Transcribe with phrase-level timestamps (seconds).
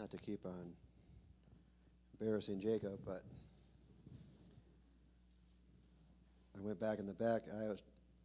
[0.00, 0.72] not to keep on
[2.18, 3.22] embarrassing Jacob, but
[6.56, 7.42] I went back in the back.
[7.62, 7.80] I was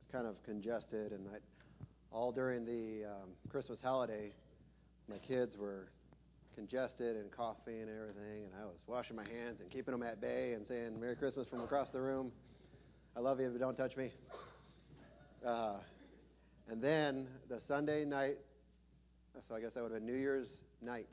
[0.09, 1.39] kind of congested, and I,
[2.15, 4.31] all during the um, Christmas holiday,
[5.09, 5.89] my kids were
[6.55, 10.21] congested and coughing and everything, and I was washing my hands and keeping them at
[10.21, 12.31] bay and saying Merry Christmas from across the room.
[13.17, 14.12] I love you, but don't touch me.
[15.45, 15.73] Uh,
[16.70, 18.37] and then the Sunday night,
[19.49, 20.48] so I guess that would have been New Year's
[20.81, 21.09] night,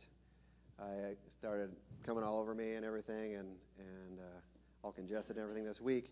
[0.81, 1.71] I started
[2.05, 6.11] coming all over me and everything, and and uh, all congested and everything this week.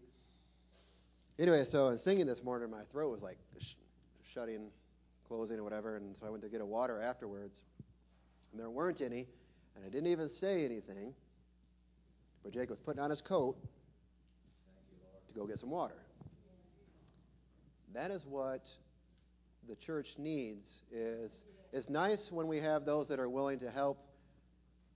[1.39, 3.75] Anyway, so I was singing this morning, my throat was like sh-
[4.35, 4.69] shutting,
[5.27, 7.63] closing, or whatever, and so I went to get a water afterwards,
[8.53, 9.27] and there weren't any,
[9.75, 11.15] and I didn't even say anything.
[12.43, 13.57] But Jake was putting on his coat
[15.29, 15.97] to go get some water.
[17.95, 18.67] That is what
[19.69, 21.31] the church needs is
[21.73, 23.99] it's nice when we have those that are willing to help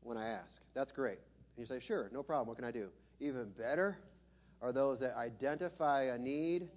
[0.05, 0.61] when I ask.
[0.75, 1.19] That's great.
[1.57, 2.47] And you say, sure, no problem.
[2.47, 2.89] What can I do?
[3.21, 3.99] Even better
[4.63, 6.69] are those that identify a need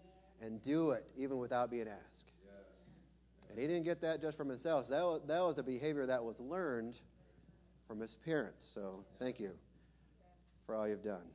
[0.41, 2.31] and do it even without being asked.
[3.49, 4.87] And he didn't get that just from himself.
[4.89, 6.93] That was, that was a behavior that was learned
[7.87, 8.69] from his parents.
[8.73, 9.51] So thank you
[10.65, 11.25] for all you've done.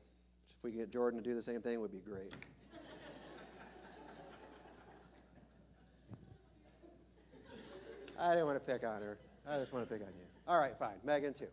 [0.56, 2.32] If we can get Jordan to do the same thing, it would be great.
[8.20, 9.18] I didn't want to pick on her.
[9.48, 10.22] I just want to pick on you.
[10.46, 10.98] All right, fine.
[11.04, 11.48] Megan, too.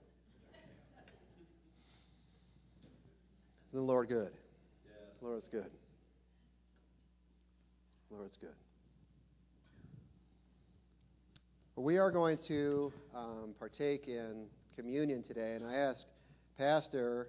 [3.71, 4.31] The Lord good?
[4.83, 4.95] Yes.
[5.21, 5.69] The Lord's good.
[8.09, 8.49] The Lord's good.
[11.75, 16.05] Well, we are going to um, partake in communion today, and I asked
[16.57, 17.27] Pastor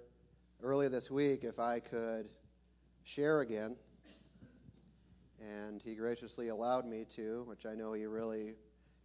[0.63, 2.27] earlier this week if I could
[3.03, 3.75] share again,
[5.39, 8.55] and he graciously allowed me to, which I know he really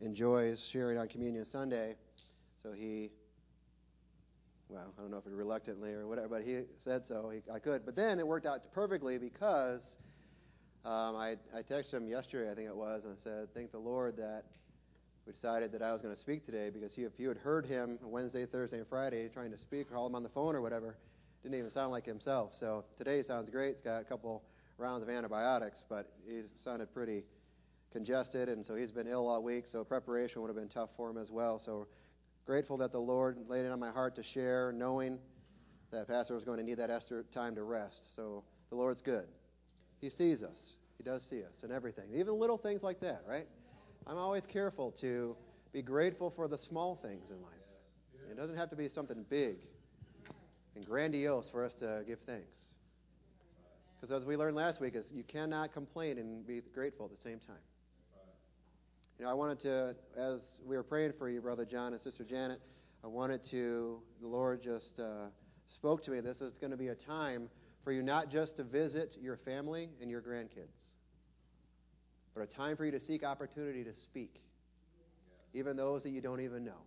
[0.01, 1.97] enjoys sharing on Communion Sunday.
[2.63, 3.11] So he,
[4.69, 7.31] well, I don't know if it reluctantly or whatever, but he said so.
[7.31, 7.85] He, I could.
[7.85, 9.81] But then it worked out perfectly because
[10.85, 13.79] um, I, I texted him yesterday, I think it was, and I said, Thank the
[13.79, 14.45] Lord that
[15.27, 17.67] we decided that I was going to speak today because he, if you had heard
[17.67, 20.97] him Wednesday, Thursday, and Friday trying to speak, call him on the phone or whatever,
[21.43, 22.53] didn't even sound like himself.
[22.59, 23.77] So today sounds great.
[23.77, 24.43] He's got a couple
[24.79, 27.23] rounds of antibiotics, but he sounded pretty
[27.93, 31.11] congested, and so he's been ill all week, so preparation would have been tough for
[31.11, 31.59] him as well.
[31.59, 31.87] So
[32.47, 35.19] grateful that the Lord laid it on my heart to share, knowing
[35.91, 38.15] that Pastor was going to need that extra time to rest.
[38.15, 39.27] So the Lord's good.
[40.01, 40.75] He sees us.
[40.97, 42.05] He does see us and everything.
[42.15, 43.47] Even little things like that, right?
[44.07, 45.37] I'm always careful to
[45.73, 47.53] be grateful for the small things in life.
[48.31, 49.57] It doesn't have to be something big
[50.75, 52.47] and grandiose for us to give thanks.
[54.01, 57.29] Because as we learned last week, is you cannot complain and be grateful at the
[57.29, 57.57] same time.
[59.19, 62.23] You know, I wanted to, as we were praying for you, Brother John and Sister
[62.23, 62.61] Janet,
[63.03, 65.29] I wanted to, the Lord just uh,
[65.69, 66.21] spoke to me.
[66.21, 67.49] This is going to be a time
[67.83, 70.75] for you not just to visit your family and your grandkids,
[72.35, 74.43] but a time for you to seek opportunity to speak,
[75.55, 76.83] even those that you don't even know.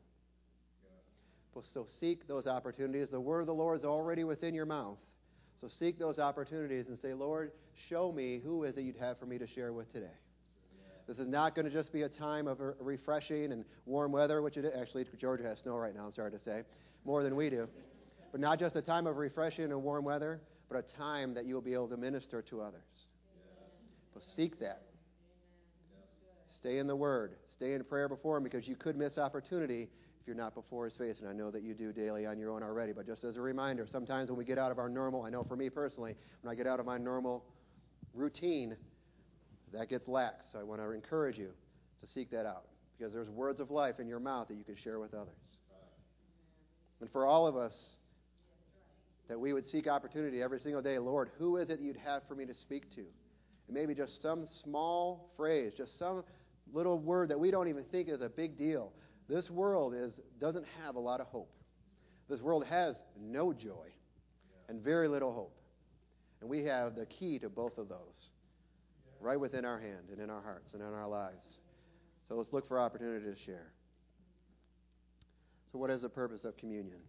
[1.74, 3.08] So seek those opportunities.
[3.10, 4.98] The word of the Lord is already within your mouth.
[5.62, 7.52] So seek those opportunities and say, Lord,
[7.90, 10.08] show me who is it you'd have for me to share with today.
[11.10, 14.58] This is not going to just be a time of refreshing and warm weather, which
[14.58, 14.72] it is.
[14.80, 16.62] Actually, Georgia has snow right now, I'm sorry to say,
[17.04, 17.68] more than we do.
[18.32, 21.62] But not just a time of refreshing and warm weather, but a time that you'll
[21.62, 23.10] be able to minister to others.
[24.14, 24.84] But seek that.
[26.54, 27.38] Stay in the Word.
[27.56, 29.90] Stay in prayer before Him because you could miss opportunity
[30.22, 31.22] if you're not before His face.
[31.22, 32.92] And I know that you do daily on your own already.
[32.92, 35.44] But just as a reminder, sometimes when we get out of our normal, I know
[35.44, 36.14] for me personally,
[36.44, 37.46] when I get out of my normal
[38.14, 38.78] routine,
[39.74, 40.46] that gets lax.
[40.52, 41.50] So I want to encourage you
[42.02, 42.66] to seek that out
[42.98, 45.36] because there's words of life in your mouth that you can share with others.
[47.02, 47.74] And for all of us,
[49.30, 50.98] that we would seek opportunity every single day.
[50.98, 53.02] Lord, who is it you'd have for me to speak to?
[53.02, 56.24] And maybe just some small phrase, just some
[56.74, 58.92] little word that we don't even think is a big deal.
[59.30, 61.52] This world is, doesn't have a lot of hope.
[62.28, 63.88] This world has no joy
[64.68, 65.56] and very little hope.
[66.42, 68.30] And we have the key to both of those
[69.20, 71.62] right within our hand and in our hearts and in our lives.
[72.28, 73.72] So let's look for opportunity to share.
[75.72, 77.00] So, what is the purpose of communion?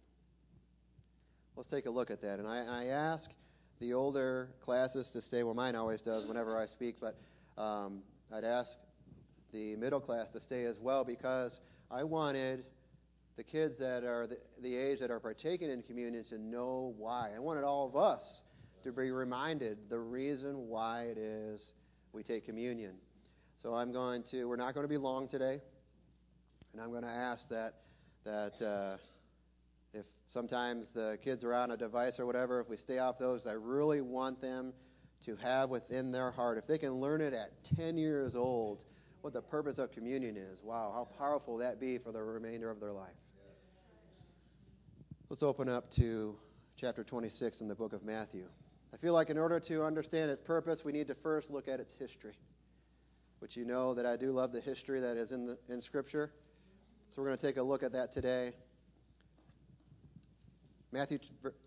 [1.55, 2.39] Let's take a look at that.
[2.39, 3.29] And I, and I ask
[3.79, 5.43] the older classes to stay.
[5.43, 7.17] Well, mine always does whenever I speak, but
[7.61, 8.69] um, I'd ask
[9.51, 11.59] the middle class to stay as well because
[11.89, 12.63] I wanted
[13.35, 17.31] the kids that are the, the age that are partaking in communion to know why.
[17.35, 18.41] I wanted all of us
[18.83, 21.73] to be reminded the reason why it is
[22.13, 22.93] we take communion.
[23.61, 25.61] So I'm going to, we're not going to be long today,
[26.73, 27.75] and I'm going to ask that,
[28.23, 28.97] that uh,
[29.93, 32.61] if Sometimes the kids are on a device or whatever.
[32.61, 34.71] If we stay off those, I really want them
[35.25, 38.83] to have within their heart, if they can learn it at 10 years old,
[39.21, 40.57] what the purpose of communion is.
[40.63, 43.09] Wow, how powerful that be for the remainder of their life.
[45.29, 46.35] Let's open up to
[46.75, 48.45] chapter 26 in the book of Matthew.
[48.93, 51.79] I feel like in order to understand its purpose, we need to first look at
[51.79, 52.33] its history,
[53.39, 56.31] which you know that I do love the history that is in, the, in Scripture.
[57.15, 58.51] So we're going to take a look at that today.
[60.91, 61.19] Matthew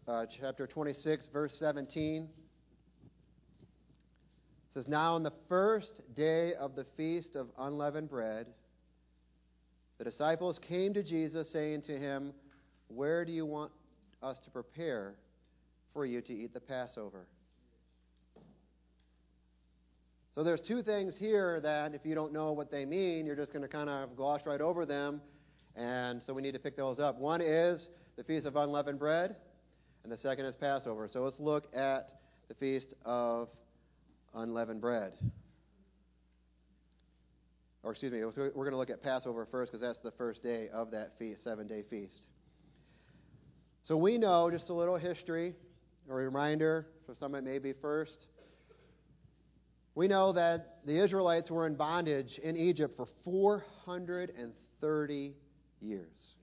[0.07, 2.29] uh, chapter 26, verse 17
[4.75, 8.49] says, Now on the first day of the feast of unleavened bread,
[9.97, 12.35] the disciples came to Jesus, saying to him,
[12.89, 13.73] Where do you want
[14.23, 15.15] us to prepare
[15.95, 17.27] for you to eat the Passover?
[20.35, 23.53] So there's two things here that if you don't know what they mean, you're just
[23.53, 25.23] going to kind of gloss right over them.
[25.77, 27.19] And so we need to pick those up.
[27.19, 29.37] One is the Feast of Unleavened Bread,
[30.03, 31.09] and the second is Passover.
[31.09, 32.11] So let's look at
[32.49, 33.49] the Feast of
[34.35, 35.13] unleavened bread.
[37.83, 40.69] Or, excuse me, we're going to look at Passover first because that's the first day
[40.73, 42.29] of that feast, seven day feast.
[43.83, 45.55] So we know, just a little history,
[46.09, 48.27] a reminder for some it may be first.
[49.95, 55.35] We know that the Israelites were in bondage in Egypt for 430
[55.81, 56.37] years.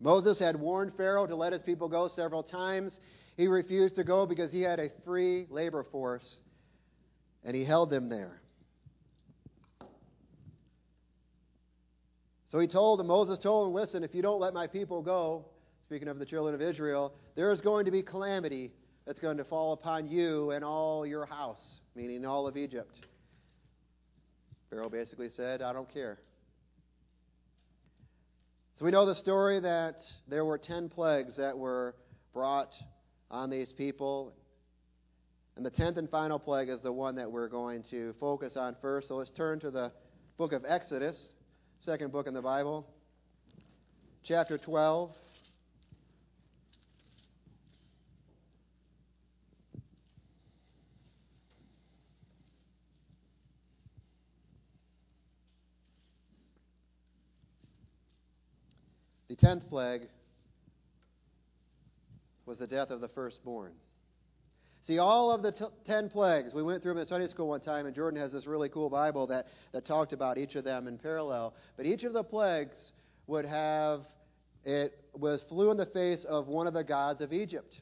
[0.00, 2.98] Moses had warned Pharaoh to let his people go several times.
[3.36, 6.38] He refused to go because he had a free labor force
[7.44, 8.40] and he held them there.
[12.50, 15.46] So he told, and Moses told him, Listen, if you don't let my people go,
[15.88, 18.70] speaking of the children of Israel, there is going to be calamity
[19.06, 22.94] that's going to fall upon you and all your house, meaning all of Egypt.
[24.68, 26.18] Pharaoh basically said, I don't care.
[28.78, 29.94] So we know the story that
[30.28, 31.94] there were ten plagues that were
[32.34, 32.74] brought
[33.30, 34.34] on these people.
[35.56, 38.76] And the tenth and final plague is the one that we're going to focus on
[38.82, 39.08] first.
[39.08, 39.90] So let's turn to the
[40.36, 41.30] book of Exodus,
[41.78, 42.86] second book in the Bible,
[44.22, 45.16] chapter 12.
[59.27, 60.02] The tenth plague
[62.46, 63.72] was the death of the firstborn.
[64.86, 67.60] See, all of the t- ten plagues, we went through them in Sunday school one
[67.60, 70.88] time, and Jordan has this really cool Bible that, that talked about each of them
[70.88, 71.54] in parallel.
[71.76, 72.92] But each of the plagues
[73.26, 74.00] would have,
[74.64, 77.78] it was flew in the face of one of the gods of Egypt.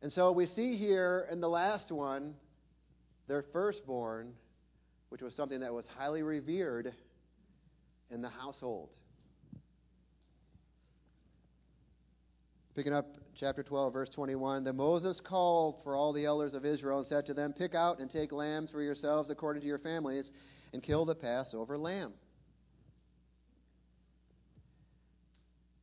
[0.00, 2.34] And so we see here in the last one,
[3.28, 4.32] their firstborn,
[5.10, 6.94] which was something that was highly revered
[8.10, 8.88] in the household.
[12.74, 13.06] Picking up
[13.38, 14.64] chapter 12, verse 21.
[14.64, 17.98] Then Moses called for all the elders of Israel and said to them, Pick out
[17.98, 20.30] and take lambs for yourselves according to your families,
[20.72, 22.12] and kill the Passover lamb.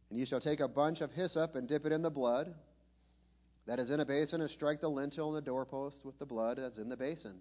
[0.10, 2.56] And you shall take a bunch of hyssop and dip it in the blood
[3.68, 6.58] that is in a basin, and strike the lintel and the doorpost with the blood
[6.58, 7.36] that's in the basin.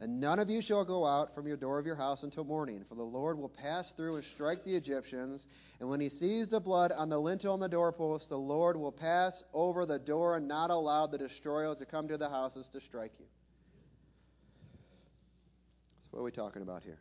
[0.00, 2.84] And none of you shall go out from your door of your house until morning,
[2.88, 5.44] for the Lord will pass through and strike the Egyptians.
[5.80, 8.92] And when he sees the blood on the lintel and the doorpost, the Lord will
[8.92, 12.80] pass over the door and not allow the destroyers to come to the houses to
[12.80, 13.26] strike you.
[16.02, 17.00] So, what are we talking about here?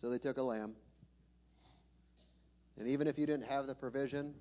[0.00, 0.74] So, they took a lamb.
[2.78, 4.34] And even if you didn't have the provision,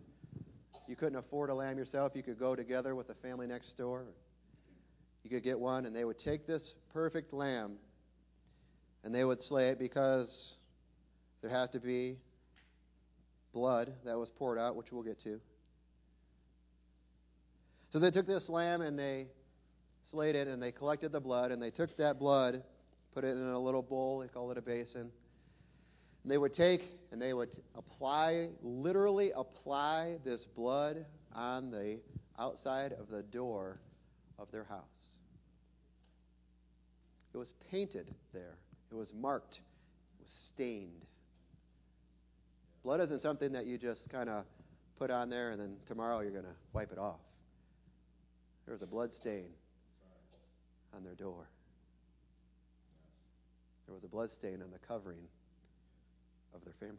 [0.88, 4.06] you couldn't afford a lamb yourself, you could go together with the family next door
[5.30, 7.78] you could get one, and they would take this perfect lamb
[9.04, 10.56] and they would slay it because
[11.42, 12.18] there had to be
[13.54, 15.40] blood that was poured out, which we'll get to.
[17.92, 19.28] So they took this lamb and they
[20.12, 22.64] slayed it and they collected the blood and they took that blood,
[23.14, 25.12] put it in a little bowl, they call it a basin.
[26.24, 32.00] And they would take and they would apply, literally apply this blood on the
[32.38, 33.80] outside of the door
[34.38, 34.99] of their house.
[37.40, 38.58] It was painted there,
[38.92, 41.06] it was marked, it was stained.
[42.84, 44.44] Blood isn't something that you just kind of
[44.98, 47.22] put on there and then tomorrow you're going to wipe it off.
[48.66, 49.46] There was a blood stain
[50.94, 51.48] on their door.
[53.86, 55.24] There was a blood stain on the covering
[56.54, 56.98] of their family.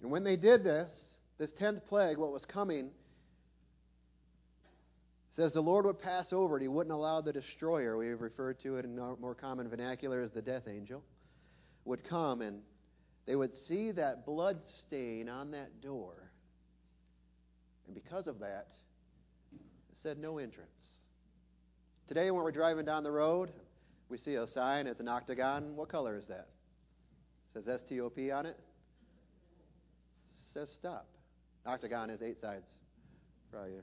[0.00, 0.88] And when they did this,
[1.36, 2.92] this tenth plague, what was coming,
[5.38, 8.76] says the Lord would pass over and he wouldn't allow the destroyer, we referred to
[8.76, 11.00] it in more common vernacular as the death angel,
[11.84, 12.60] would come and
[13.24, 16.32] they would see that blood stain on that door.
[17.86, 18.66] And because of that,
[19.52, 20.70] it said no entrance.
[22.08, 23.52] Today, when we're driving down the road,
[24.08, 25.76] we see a sign, it's an octagon.
[25.76, 26.48] What color is that?
[27.54, 28.58] It says STOP on it?
[30.48, 31.06] it says stop.
[31.64, 32.66] Octagon is eight sides.
[33.52, 33.82] Probably.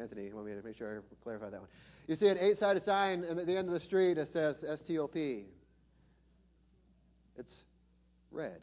[0.00, 1.68] Anthony, you want me to make sure I clarify that one?
[2.06, 5.16] You see an eight sided sign, at the end of the street that says STOP.
[7.36, 7.64] It's
[8.30, 8.60] red.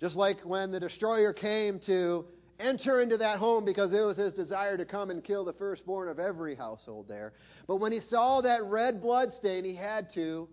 [0.00, 2.24] Just like when the destroyer came to
[2.58, 6.08] enter into that home because it was his desire to come and kill the firstborn
[6.08, 7.32] of every household there.
[7.66, 10.48] But when he saw that red blood stain, he had to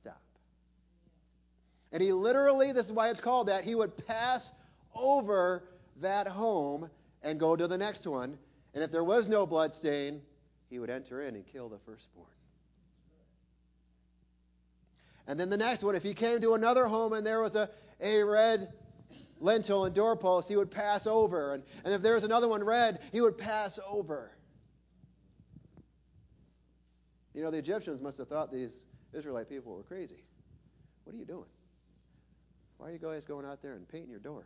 [0.00, 0.20] stop.
[1.92, 4.48] And he literally, this is why it's called that, he would pass
[4.94, 5.64] over
[6.00, 6.90] that home
[7.24, 8.38] and go to the next one.
[8.74, 10.20] And if there was no blood stain,
[10.70, 12.28] he would enter in and kill the firstborn.
[15.26, 17.70] And then the next one, if he came to another home and there was a,
[18.00, 18.68] a red
[19.40, 21.54] lintel and doorpost, he would pass over.
[21.54, 24.30] And, and if there was another one red, he would pass over.
[27.32, 28.70] You know, the Egyptians must have thought these
[29.14, 30.22] Israelite people were crazy.
[31.04, 31.48] What are you doing?
[32.76, 34.44] Why are you guys going out there and painting your doors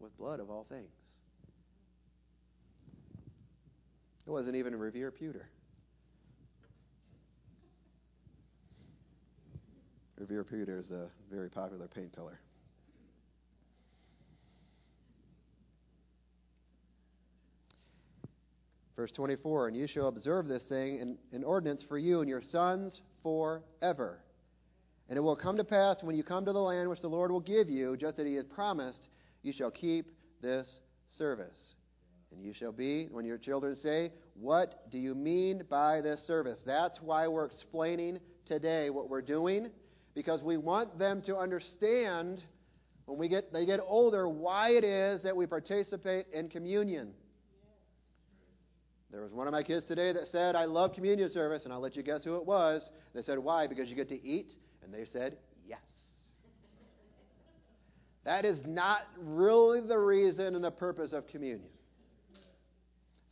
[0.00, 0.90] with blood of all things?
[4.26, 5.48] It wasn't even Revere pewter.
[10.16, 12.38] Revere pewter is a very popular paint color.
[18.94, 22.42] Verse 24, and you shall observe this thing in an ordinance for you and your
[22.42, 24.20] sons forever.
[25.08, 27.32] And it will come to pass when you come to the land which the Lord
[27.32, 29.08] will give you, just as he has promised,
[29.42, 30.06] you shall keep
[30.40, 31.74] this service.
[32.32, 36.58] And you shall be, when your children say, What do you mean by this service?
[36.64, 39.68] That's why we're explaining today what we're doing
[40.14, 42.42] because we want them to understand
[43.06, 47.12] when we get, they get older why it is that we participate in communion.
[49.10, 51.80] There was one of my kids today that said, I love communion service, and I'll
[51.80, 52.88] let you guess who it was.
[53.14, 53.66] They said, Why?
[53.66, 54.52] Because you get to eat?
[54.82, 55.36] And they said,
[55.66, 55.80] Yes.
[58.24, 61.68] That is not really the reason and the purpose of communion.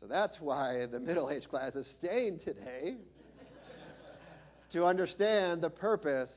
[0.00, 2.96] So that's why the middle aged class is staying today
[4.72, 6.30] to understand the purpose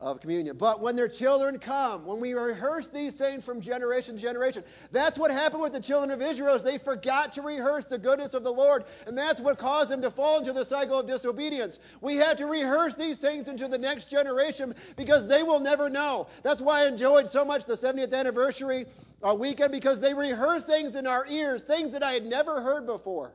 [0.00, 0.56] of communion.
[0.58, 5.18] But when their children come, when we rehearse these things from generation to generation, that's
[5.18, 8.42] what happened with the children of Israel is they forgot to rehearse the goodness of
[8.42, 11.78] the Lord, and that's what caused them to fall into the cycle of disobedience.
[12.00, 16.26] We have to rehearse these things into the next generation because they will never know.
[16.42, 18.86] That's why I enjoyed so much the 70th anniversary
[19.22, 22.86] uh, weekend because they rehearsed things in our ears, things that I had never heard
[22.86, 23.32] before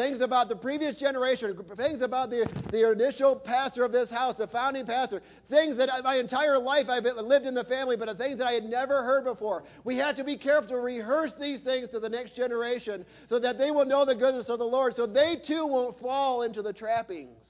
[0.00, 4.46] things about the previous generation, things about the, the initial pastor of this house, the
[4.46, 8.46] founding pastor, things that my entire life I've lived in the family, but things that
[8.46, 9.64] I had never heard before.
[9.84, 13.58] We have to be careful to rehearse these things to the next generation so that
[13.58, 16.72] they will know the goodness of the Lord, so they too won't fall into the
[16.72, 17.44] trappings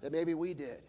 [0.00, 0.80] that maybe we did.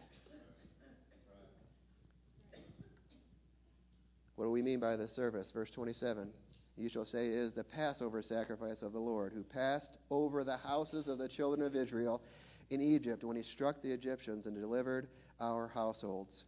[4.37, 5.49] What do we mean by this service?
[5.53, 6.29] Verse 27
[6.77, 11.07] you shall say, is the Passover sacrifice of the Lord, who passed over the houses
[11.07, 12.21] of the children of Israel
[12.69, 15.07] in Egypt when he struck the Egyptians and delivered
[15.39, 16.43] our households.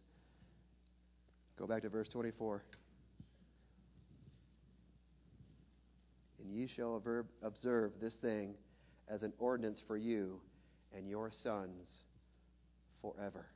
[1.58, 2.62] Go back to verse 24.
[6.42, 7.02] And ye shall
[7.42, 8.54] observe this thing
[9.08, 10.40] as an ordinance for you
[10.94, 11.88] and your sons
[13.00, 13.46] forever.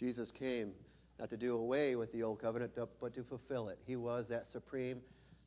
[0.00, 0.72] Jesus came
[1.18, 3.78] not to do away with the old covenant, but to fulfill it.
[3.86, 5.00] He was that supreme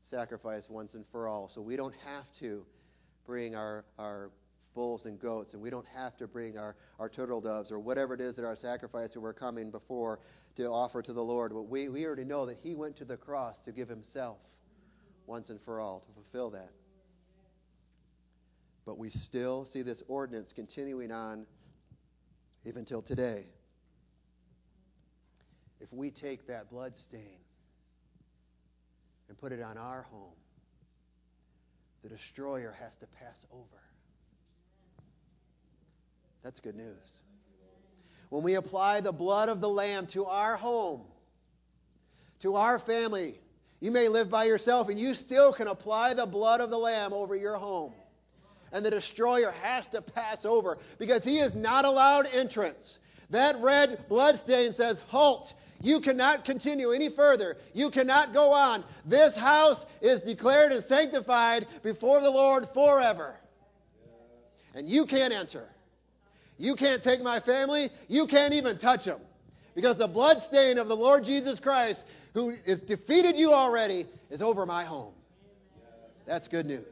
[0.05, 1.49] sacrifice once and for all.
[1.53, 2.63] So we don't have to
[3.25, 4.29] bring our, our
[4.75, 8.13] bulls and goats, and we don't have to bring our, our turtle doves or whatever
[8.13, 10.19] it is that our sacrifice that we're coming before
[10.55, 11.51] to offer to the Lord.
[11.51, 14.37] But we, we already know that He went to the cross to give Himself
[15.25, 16.69] once and for all to fulfill that.
[18.85, 21.47] But we still see this ordinance continuing on
[22.65, 23.45] even till today
[25.83, 27.37] if we take that blood stain
[29.27, 30.31] and put it on our home,
[32.03, 33.81] the destroyer has to pass over.
[36.41, 36.95] That's good news.
[38.29, 41.01] When we apply the blood of the Lamb to our home,
[42.41, 43.39] to our family,
[43.81, 47.11] you may live by yourself and you still can apply the blood of the Lamb
[47.11, 47.91] over your home.
[48.71, 52.97] And the destroyer has to pass over because he is not allowed entrance.
[53.29, 57.57] That red blood stain says, Halt, you cannot continue any further.
[57.73, 58.85] You cannot go on.
[59.05, 63.35] This house is declared and sanctified before the Lord forever.
[64.73, 65.65] and you can't enter.
[66.57, 67.91] You can't take my family.
[68.07, 69.19] You can't even touch them.
[69.75, 72.01] Because the blood stain of the Lord Jesus Christ,
[72.33, 75.13] who has defeated you already, is over my home.
[76.25, 76.85] That's good news.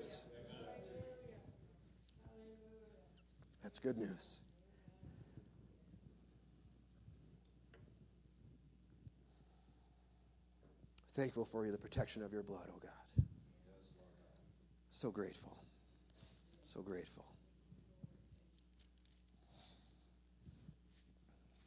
[3.63, 4.35] That's good news.
[11.15, 13.25] Thankful for you, the protection of your blood, oh God.
[15.01, 15.57] So grateful.
[16.73, 17.25] So grateful.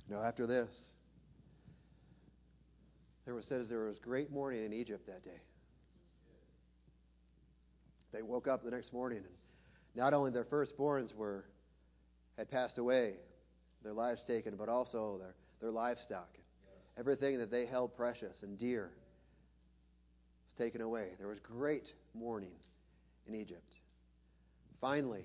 [0.08, 0.68] Now, after this,
[3.24, 5.40] there was says there was great mourning in Egypt that day.
[8.12, 9.26] They woke up the next morning, and
[9.96, 11.46] not only their firstborns were
[12.38, 13.14] had passed away,
[13.82, 16.28] their lives taken, but also their, their livestock.
[16.98, 18.90] Everything that they held precious and dear
[20.58, 21.08] taken away.
[21.18, 22.52] There was great mourning
[23.26, 23.74] in Egypt.
[24.80, 25.24] Finally,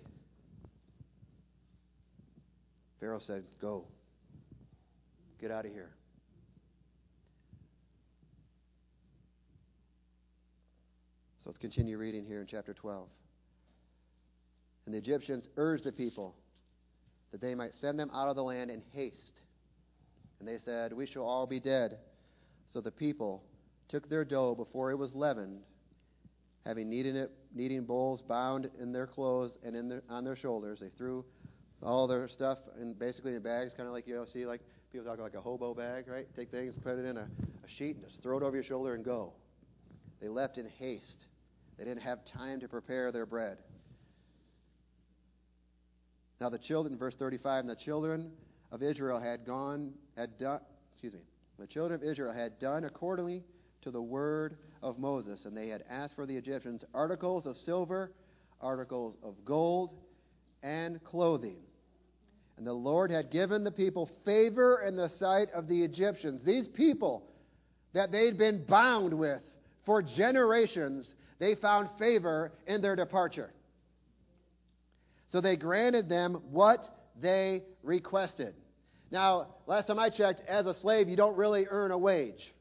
[3.00, 3.86] Pharaoh said, Go.
[5.40, 5.92] Get out of here.
[11.44, 13.08] So let's continue reading here in chapter 12.
[14.86, 16.36] And the Egyptians urged the people
[17.32, 19.42] that they might send them out of the land in haste.
[20.40, 22.00] And they said, We shall all be dead.
[22.72, 23.44] So the people
[23.90, 25.60] took their dough before it was leavened,
[26.66, 30.80] having kneaded it, kneading bowls bound in their clothes and in their, on their shoulders.
[30.80, 31.26] They threw
[31.82, 34.62] all their stuff in basically in bags, kind of like you know, see like
[34.92, 36.28] people talk like a hobo bag, right?
[36.36, 38.94] Take things, put it in a, a sheet, and just throw it over your shoulder
[38.94, 39.34] and go.
[40.22, 41.26] They left in haste.
[41.78, 43.58] They didn't have time to prepare their bread.
[46.40, 48.32] Now the children, verse 35, and the children
[48.72, 50.60] of Israel had gone, had done,
[50.92, 51.22] excuse me,
[51.58, 53.44] the children of Israel had done accordingly
[53.82, 58.12] to the word of Moses, and they had asked for the Egyptians articles of silver,
[58.62, 59.92] articles of gold,
[60.64, 61.58] and clothing.
[62.58, 66.42] And the Lord had given the people favor in the sight of the Egyptians.
[66.44, 67.24] These people
[67.94, 69.42] that they'd been bound with
[69.86, 73.54] for generations, they found favor in their departure.
[75.32, 76.84] So they granted them what
[77.22, 78.56] they requested.
[79.12, 82.54] Now, last time I checked, as a slave, you don't really earn a wage.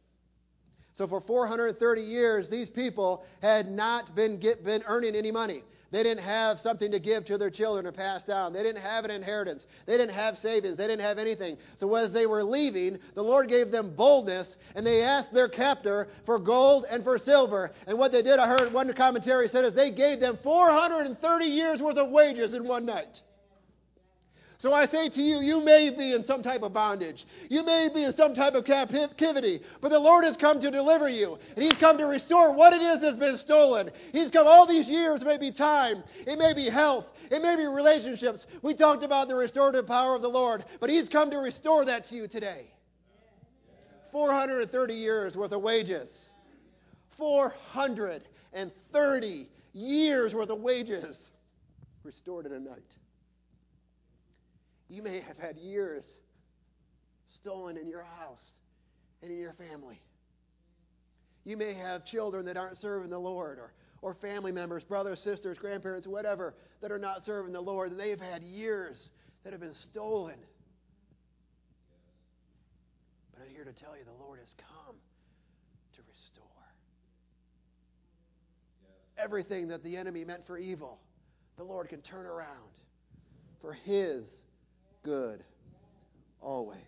[0.98, 5.62] So for 430 years, these people had not been, get, been earning any money.
[5.90, 8.52] They didn't have something to give to their children or pass down.
[8.52, 9.64] They didn't have an inheritance.
[9.87, 10.76] They didn't have savings.
[10.76, 11.56] They didn't have anything.
[11.78, 16.08] So as they were leaving, the Lord gave them boldness, and they asked their captor
[16.26, 17.70] for gold and for silver.
[17.87, 21.80] And what they did, I heard one commentary said, is they gave them 430 years
[21.80, 23.22] worth of wages in one night.
[24.61, 27.25] So I say to you, you may be in some type of bondage.
[27.49, 29.61] You may be in some type of captivity.
[29.81, 31.38] But the Lord has come to deliver you.
[31.55, 33.92] And He's come to restore what it is that's been stolen.
[34.11, 35.23] He's come all these years.
[35.23, 36.03] May be time.
[36.27, 37.05] It may be health.
[37.31, 38.47] It may be relationships.
[38.62, 40.64] We talked about the restorative power of the Lord.
[40.81, 42.73] But He's come to restore that to you today.
[44.11, 46.11] 430 years worth of wages.
[47.16, 51.16] 430 years worth of wages
[52.03, 52.83] restored in a night.
[54.88, 56.05] You may have had years
[57.35, 58.55] stolen in your house
[59.22, 60.01] and in your family.
[61.44, 63.72] You may have children that aren't serving the Lord or,
[64.03, 68.20] or family members, brothers, sisters, grandparents, whatever, that are not serving the Lord, and they've
[68.20, 69.09] had years
[69.44, 70.37] that have been stolen.
[73.33, 74.96] But I'm here to tell you the Lord has come
[75.94, 76.44] to restore.
[79.16, 80.98] Everything that the enemy meant for evil,
[81.57, 82.46] the Lord can turn around
[83.61, 84.24] for His
[85.02, 85.42] good
[86.40, 86.78] always.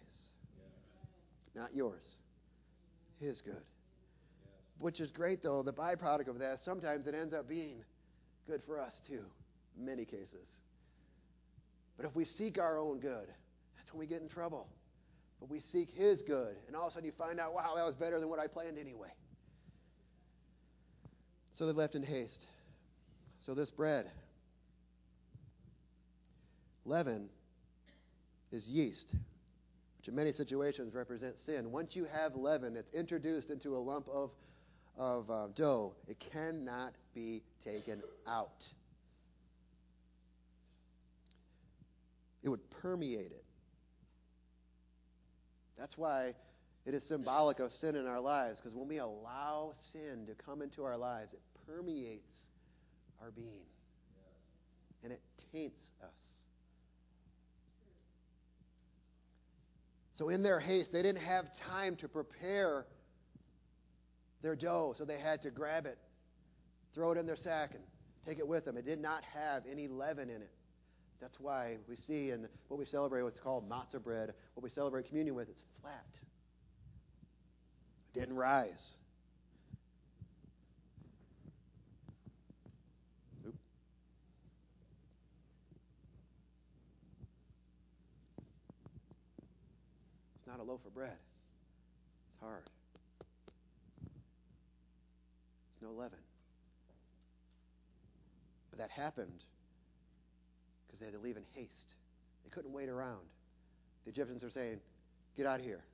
[1.55, 2.05] Not yours.
[3.21, 3.63] His good.
[4.79, 5.63] Which is great, though.
[5.63, 7.85] The byproduct of that, sometimes it ends up being
[8.47, 9.25] good for us, too,
[9.79, 10.47] many cases.
[11.97, 13.29] But if we seek our own good,
[13.77, 14.69] that's when we get in trouble.
[15.39, 17.85] But we seek His good, and all of a sudden you find out, wow, that
[17.85, 19.11] was better than what I planned anyway.
[21.57, 22.47] So they left in haste.
[23.45, 24.11] So this bread,
[26.87, 27.29] leaven,
[28.53, 29.15] is yeast,
[29.99, 31.71] which in many situations represents sin.
[31.71, 34.31] Once you have leaven it's introduced into a lump of,
[34.99, 38.65] of uh, dough, it cannot be taken out.
[42.43, 43.45] It would permeate it.
[45.79, 46.35] That's why
[46.87, 50.63] it is symbolic of sin in our lives, because when we allow sin to come
[50.63, 52.37] into our lives, it permeates
[53.21, 53.67] our being.
[55.03, 55.21] And it
[55.53, 56.20] taints us.
[60.21, 62.85] So, in their haste, they didn't have time to prepare
[64.43, 65.97] their dough, so they had to grab it,
[66.95, 67.83] throw it in their sack, and
[68.27, 68.77] take it with them.
[68.77, 70.51] It did not have any leaven in it.
[71.23, 75.09] That's why we see in what we celebrate what's called matzah bread, what we celebrate
[75.09, 76.05] communion with, it's flat.
[78.15, 78.91] It didn't rise.
[83.47, 83.55] Oop.
[90.37, 91.17] It's not a loaf of bread.
[92.33, 92.69] It's hard.
[95.73, 96.19] It's no leaven.
[98.71, 99.45] But that happened
[100.87, 101.95] because they had to leave in haste.
[102.45, 103.21] They couldn't wait around.
[104.05, 104.81] The Egyptians are saying,
[105.37, 105.85] Get out of here.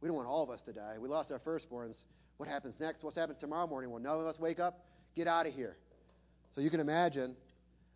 [0.00, 0.96] We don't want all of us to die.
[0.98, 1.96] We lost our firstborns.
[2.38, 3.02] What happens next?
[3.02, 3.90] What happens tomorrow morning?
[3.90, 4.84] Will none of us wake up?
[5.14, 5.76] Get out of here.
[6.54, 7.36] So you can imagine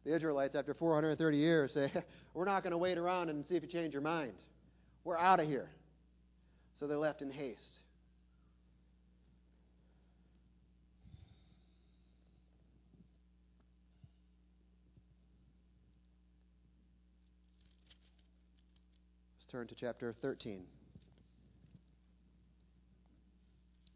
[0.04, 1.90] the Israelites, after 430 years, say,
[2.34, 4.32] We're not going to wait around and see if you change your mind.
[5.04, 5.68] We're out of here.
[6.80, 7.60] So they left in haste.
[19.36, 20.62] Let's turn to chapter 13.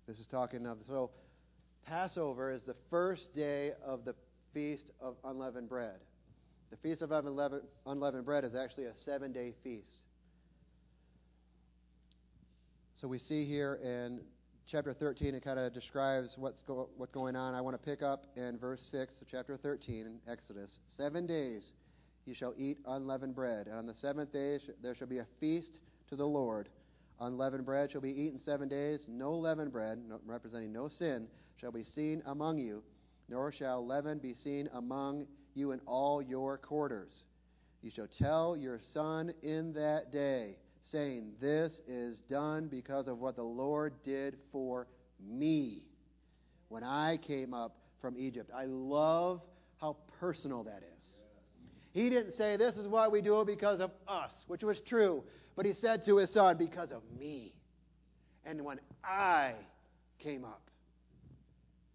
[0.06, 1.10] This is talking of, so
[1.86, 4.14] Passover is the first day of the
[4.52, 6.00] Feast of Unleavened Bread.
[6.70, 10.03] The Feast of Unleavened Bread is actually a seven day feast.
[13.04, 14.22] So we see here in
[14.66, 17.54] chapter 13, it kind of describes what's, go, what's going on.
[17.54, 20.78] I want to pick up in verse 6 of chapter 13 in Exodus.
[20.96, 21.72] Seven days
[22.24, 23.66] you shall eat unleavened bread.
[23.66, 26.70] And on the seventh day there shall be a feast to the Lord.
[27.20, 29.04] Unleavened bread shall be eaten seven days.
[29.06, 31.26] No leavened bread, representing no sin,
[31.60, 32.82] shall be seen among you,
[33.28, 37.24] nor shall leaven be seen among you in all your quarters.
[37.82, 40.56] You shall tell your son in that day,
[40.90, 44.86] saying, This is done because of what the Lord did for
[45.22, 45.82] me
[46.68, 48.50] when I came up from Egypt.
[48.54, 49.40] I love
[49.80, 50.94] how personal that is.
[51.92, 55.22] He didn't say, This is why we do it because of us, which was true.
[55.56, 57.54] But he said to his son, Because of me.
[58.44, 59.54] And when I
[60.18, 60.60] came up.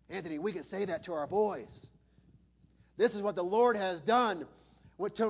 [0.09, 1.67] Anthony, we can say that to our boys.
[2.97, 4.45] This is what the Lord has done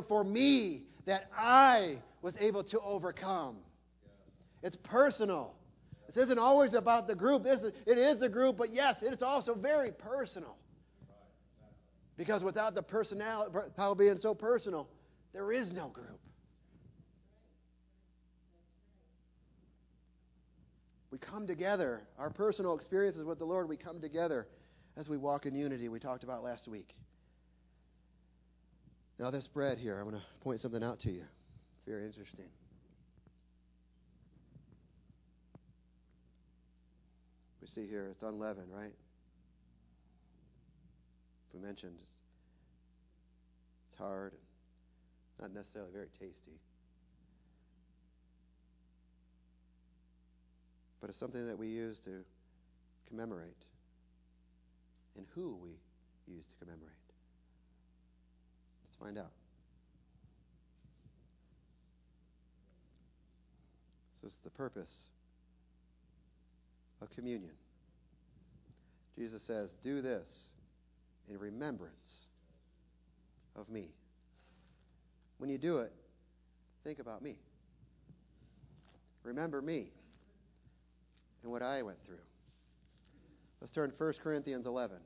[0.08, 3.58] for me that I was able to overcome.
[4.62, 5.54] It's personal.
[6.08, 7.44] This isn't always about the group.
[7.44, 10.56] This is, it is the group, but yes, it's also very personal.
[12.18, 14.90] Because without the personality, how being so personal,
[15.34, 16.20] there is no group.
[21.12, 22.02] We come together.
[22.18, 24.48] Our personal experiences with the Lord, we come together
[24.98, 25.88] as we walk in unity.
[25.90, 26.94] We talked about last week.
[29.18, 31.24] Now, this bread here, I'm going to point something out to you.
[31.90, 32.46] It's very interesting.
[37.62, 38.94] We see here it's unleavened, right?
[41.52, 41.96] We mentioned
[43.90, 46.60] it's hard, and not necessarily very tasty.
[51.02, 52.24] But it's something that we use to
[53.08, 53.66] commemorate
[55.18, 55.72] and who we
[56.32, 56.92] use to commemorate.
[58.86, 59.39] Let's find out.
[64.30, 65.08] Is the purpose
[67.02, 67.54] of communion.
[69.18, 70.28] Jesus says, Do this
[71.28, 72.28] in remembrance
[73.56, 73.88] of me.
[75.40, 75.92] When you do it,
[76.84, 77.38] think about me.
[79.24, 79.88] Remember me
[81.42, 82.18] and what I went through.
[83.62, 84.98] Let's turn 1 Corinthians 11.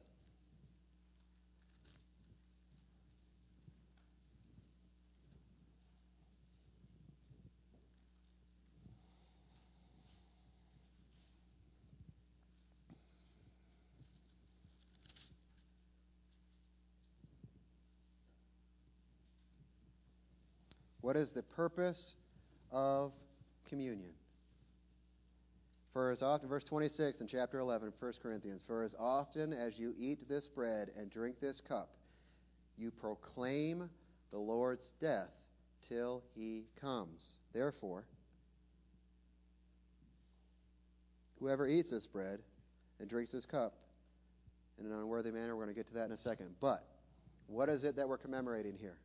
[21.03, 22.15] What is the purpose
[22.71, 23.11] of
[23.67, 24.11] communion?
[25.91, 29.77] For as often, verse 26 in chapter 11 of 1 Corinthians, for as often as
[29.77, 31.89] you eat this bread and drink this cup,
[32.77, 33.89] you proclaim
[34.31, 35.27] the Lord's death
[35.89, 37.21] till he comes.
[37.51, 38.05] Therefore,
[41.37, 42.39] whoever eats this bread
[43.01, 43.73] and drinks this cup
[44.79, 46.55] in an unworthy manner, we're going to get to that in a second.
[46.61, 46.87] But
[47.47, 48.95] what is it that we're commemorating here?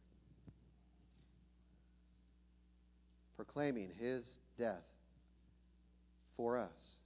[3.38, 4.24] Proclaiming his
[4.59, 4.83] death
[6.37, 6.98] for us.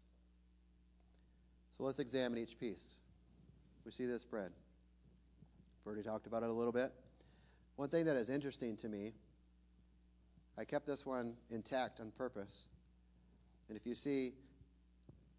[1.77, 2.83] So let's examine each piece.
[3.85, 4.51] We see this bread.
[5.85, 6.91] We've already talked about it a little bit.
[7.77, 9.13] One thing that is interesting to me,
[10.57, 12.67] I kept this one intact on purpose.
[13.69, 14.33] And if you see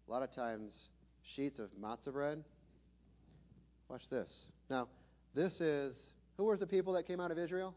[0.06, 0.90] a lot of times
[1.34, 2.44] sheets of matzah bread,
[3.88, 4.46] watch this.
[4.70, 4.86] Now,
[5.34, 5.96] this is
[6.36, 7.74] who were the people that came out of Israel?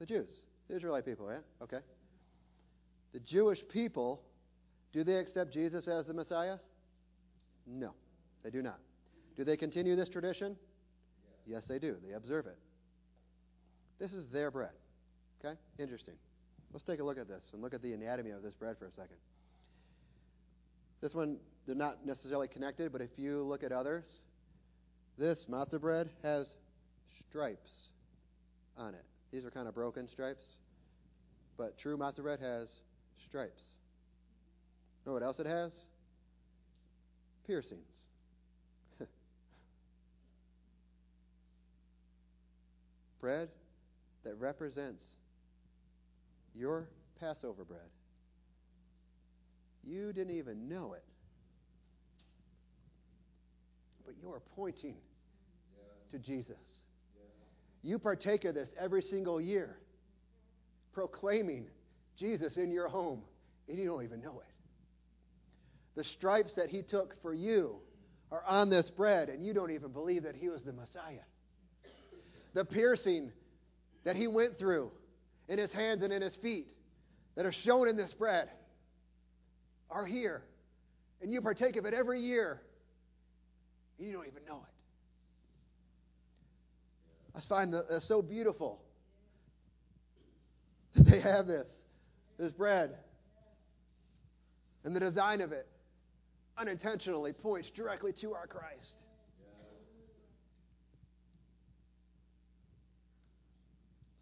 [0.00, 0.30] The Jews,
[0.68, 1.38] the Israelite people, yeah?
[1.62, 1.78] Okay.
[3.12, 4.22] The Jewish people,
[4.92, 6.56] do they accept Jesus as the Messiah?
[7.66, 7.92] No,
[8.42, 8.78] they do not.
[9.36, 10.56] Do they continue this tradition?
[11.46, 11.96] Yes, they do.
[12.06, 12.58] They observe it.
[13.98, 14.72] This is their bread.
[15.44, 15.58] Okay?
[15.78, 16.14] Interesting.
[16.72, 18.86] Let's take a look at this and look at the anatomy of this bread for
[18.86, 19.16] a second.
[21.00, 24.04] This one, they're not necessarily connected, but if you look at others,
[25.18, 26.54] this matzah bread has
[27.28, 27.90] stripes
[28.76, 29.04] on it.
[29.32, 30.58] These are kind of broken stripes,
[31.56, 32.68] but true matzah bread has
[33.24, 33.62] stripes.
[35.06, 35.72] Know what else it has?
[37.46, 37.80] Piercings.
[43.20, 43.48] bread
[44.24, 45.04] that represents
[46.54, 47.80] your Passover bread.
[49.82, 51.04] You didn't even know it.
[54.04, 54.96] But you are pointing
[56.10, 56.56] to Jesus.
[57.82, 59.76] You partake of this every single year,
[60.92, 61.66] proclaiming
[62.16, 63.22] Jesus in your home,
[63.68, 64.52] and you don't even know it.
[65.96, 67.76] The stripes that he took for you
[68.30, 71.24] are on this bread, and you don't even believe that he was the Messiah.
[72.54, 73.32] The piercing
[74.04, 74.90] that he went through
[75.48, 76.68] in his hands and in his feet
[77.36, 78.48] that are shown in this bread
[79.90, 80.42] are here.
[81.20, 82.60] And you partake of it every year.
[83.98, 84.71] And you don't even know it.
[87.34, 88.80] I find that uh, so beautiful
[90.94, 91.66] that they have this,
[92.38, 92.96] this bread.
[94.84, 95.66] And the design of it
[96.58, 98.92] unintentionally points directly to our Christ.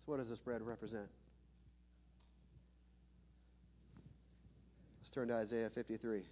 [0.05, 1.09] So, what does this bread represent?
[5.01, 6.23] Let's turn to Isaiah 53.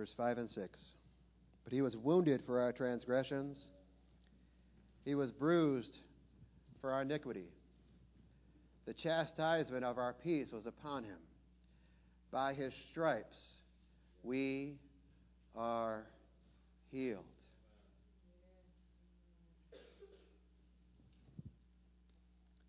[0.00, 0.78] Verse 5 and 6.
[1.62, 3.58] But he was wounded for our transgressions,
[5.04, 5.98] he was bruised
[6.80, 7.48] for our iniquity.
[8.86, 11.18] The chastisement of our peace was upon him.
[12.30, 13.36] By his stripes
[14.22, 14.76] we
[15.54, 16.06] are
[16.90, 17.24] healed.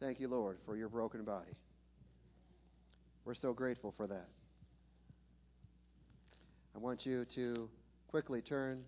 [0.02, 1.56] Thank you, Lord, for your broken body.
[3.24, 4.28] We're so grateful for that.
[6.74, 7.70] I want you to
[8.08, 8.84] quickly turn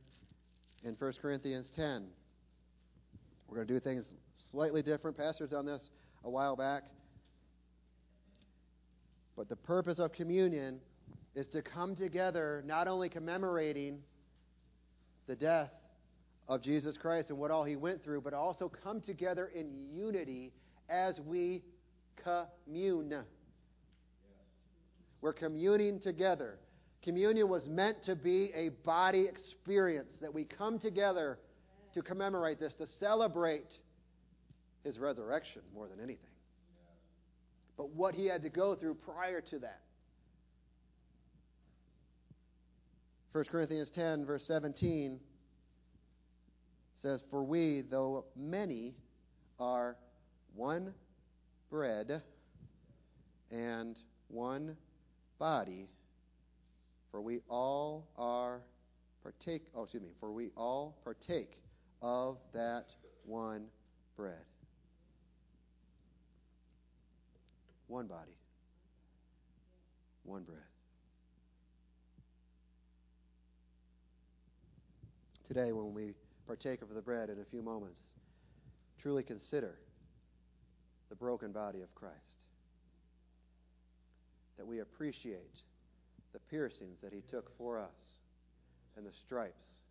[0.84, 2.08] in 1 Corinthians 10.
[3.48, 4.06] We're going to do things
[4.52, 5.18] slightly different.
[5.18, 5.92] Pastor's done this
[6.24, 6.84] a while back.
[9.36, 10.80] But the purpose of communion
[11.36, 14.00] is to come together, not only commemorating
[15.28, 15.72] the death
[16.48, 20.54] of Jesus Christ and what all he went through, but also come together in unity
[20.90, 21.64] as we
[22.24, 23.14] commune.
[25.22, 26.60] We're communing together.
[27.04, 31.38] Communion was meant to be a body experience that we come together
[31.94, 33.74] to commemorate this, to celebrate
[34.84, 36.30] his resurrection more than anything.
[37.78, 39.82] But what he had to go through prior to that.
[43.34, 45.20] 1 Corinthians 10, verse 17
[47.02, 48.94] says, For we, though many,
[49.60, 49.98] are
[50.56, 50.94] one
[51.70, 52.22] bread
[53.52, 54.78] and one
[55.40, 55.88] body,
[57.14, 58.60] for we all are
[59.22, 61.60] partake, oh, excuse me, for we all partake
[62.02, 62.88] of that
[63.24, 63.66] one
[64.18, 64.34] bread.
[67.86, 68.36] One body,
[70.24, 70.58] one bread.
[75.48, 76.14] Today, when we
[76.48, 78.00] partake of the bread in a few moments,
[79.00, 79.76] truly consider
[81.10, 82.18] the broken body of Christ.
[84.58, 85.62] That we appreciate
[86.34, 88.20] the piercings that he took for us
[88.98, 89.84] and the stripes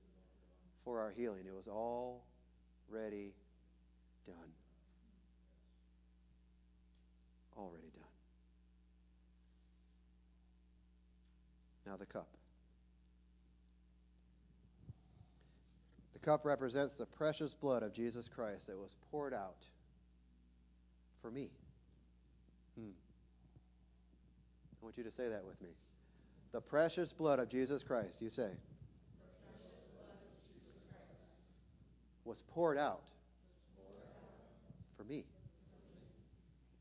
[0.84, 1.44] for our healing.
[1.46, 3.32] It was already
[4.26, 4.36] done.
[7.56, 8.02] Already done.
[11.86, 12.28] Now the cup.
[16.12, 19.56] The cup represents the precious blood of Jesus Christ that was poured out
[21.20, 21.48] for me.
[22.78, 22.90] Hmm.
[24.80, 25.68] I want you to say that with me.
[26.52, 28.50] The precious blood of Jesus Christ, you say,
[32.24, 33.02] was poured out
[34.96, 35.24] for me.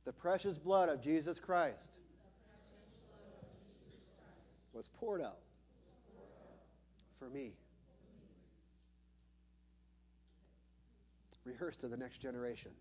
[0.06, 1.98] The precious blood of Jesus Christ
[4.74, 5.40] was poured out
[7.20, 7.54] for me.
[11.44, 12.72] Rehearse to the next generation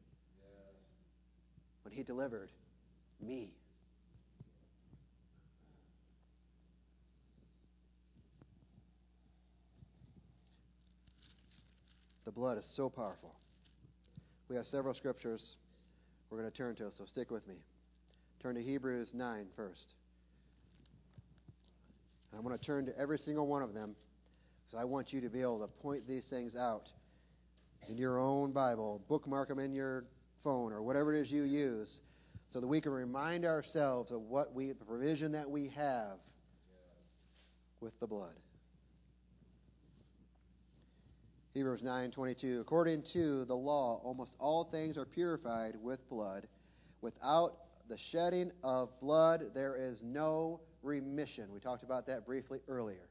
[1.82, 2.50] when he delivered
[3.20, 3.54] me.
[12.30, 13.34] The blood is so powerful.
[14.48, 15.56] We have several scriptures
[16.30, 17.56] we're going to turn to, so stick with me.
[18.40, 19.94] Turn to Hebrews 9 first.
[22.30, 23.96] And I want to turn to every single one of them
[24.62, 26.88] because I want you to be able to point these things out
[27.88, 30.04] in your own Bible, bookmark them in your
[30.44, 31.92] phone or whatever it is you use
[32.52, 36.18] so that we can remind ourselves of what we the provision that we have
[37.80, 38.36] with the blood.
[41.52, 46.46] Hebrews 9:22 According to the law almost all things are purified with blood
[47.00, 47.56] without
[47.88, 51.52] the shedding of blood there is no remission.
[51.52, 53.08] We talked about that briefly earlier.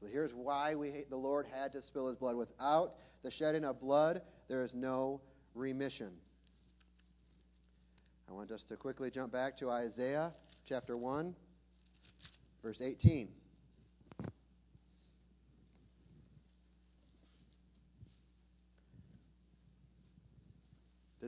[0.00, 3.80] So here's why we the Lord had to spill his blood without the shedding of
[3.80, 5.20] blood there is no
[5.54, 6.10] remission.
[8.28, 10.32] I want us to quickly jump back to Isaiah
[10.68, 11.36] chapter 1
[12.64, 13.28] verse 18.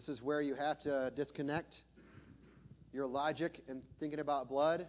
[0.05, 1.77] This is where you have to disconnect
[2.93, 4.89] your logic in thinking about blood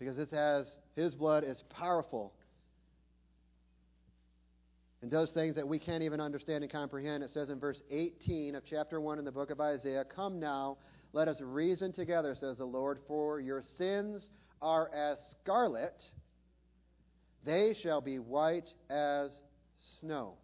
[0.00, 0.66] because it has
[0.96, 2.32] his blood is powerful
[5.00, 7.22] and does things that we can't even understand and comprehend.
[7.22, 10.78] It says in verse 18 of chapter 1 in the book of Isaiah, Come now,
[11.12, 14.28] let us reason together, says the Lord, for your sins
[14.60, 16.02] are as scarlet,
[17.44, 19.30] they shall be white as
[20.00, 20.34] snow.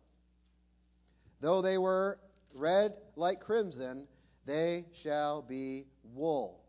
[1.40, 2.18] Though they were
[2.56, 4.06] red like crimson,
[4.46, 6.60] they shall be wool.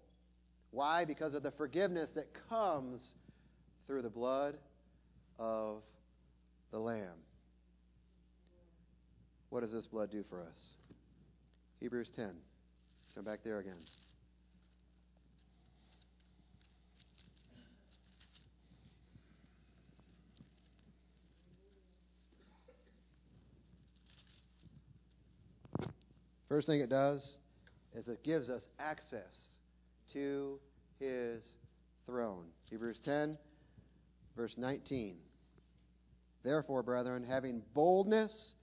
[0.71, 1.05] Why?
[1.05, 3.01] Because of the forgiveness that comes
[3.85, 4.55] through the blood
[5.39, 5.81] of
[6.71, 7.17] the Lamb.
[9.49, 10.75] What does this blood do for us?
[11.79, 12.31] Hebrews 10.
[13.15, 13.77] Come back there again.
[26.49, 27.37] First thing it does
[27.95, 29.21] is it gives us access
[30.13, 30.59] to
[30.99, 31.43] his
[32.05, 32.45] throne.
[32.69, 33.37] Hebrews 10,
[34.35, 35.17] verse 19.
[36.43, 38.53] Therefore, brethren, having boldness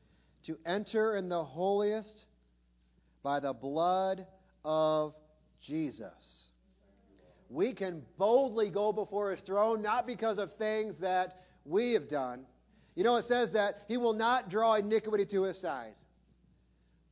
[0.46, 2.24] to enter in the holiest
[3.22, 4.26] by the blood
[4.64, 5.14] of
[5.62, 6.48] Jesus.
[7.50, 12.46] We can boldly go before his throne, not because of things that we have done.
[12.94, 15.92] You know, it says that he will not draw iniquity to his side.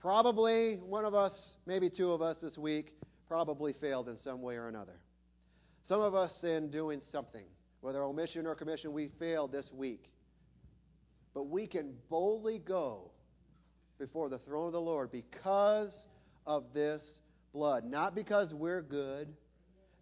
[0.03, 1.33] Probably one of us,
[1.65, 2.93] maybe two of us this week,
[3.29, 4.99] probably failed in some way or another.
[5.87, 7.45] Some of us in doing something,
[7.83, 10.11] whether omission or commission, we failed this week.
[11.35, 13.13] But we can boldly go
[14.01, 15.95] before the throne of the Lord because
[16.49, 17.01] of this
[17.53, 17.85] blood.
[17.85, 19.29] Not because we're good,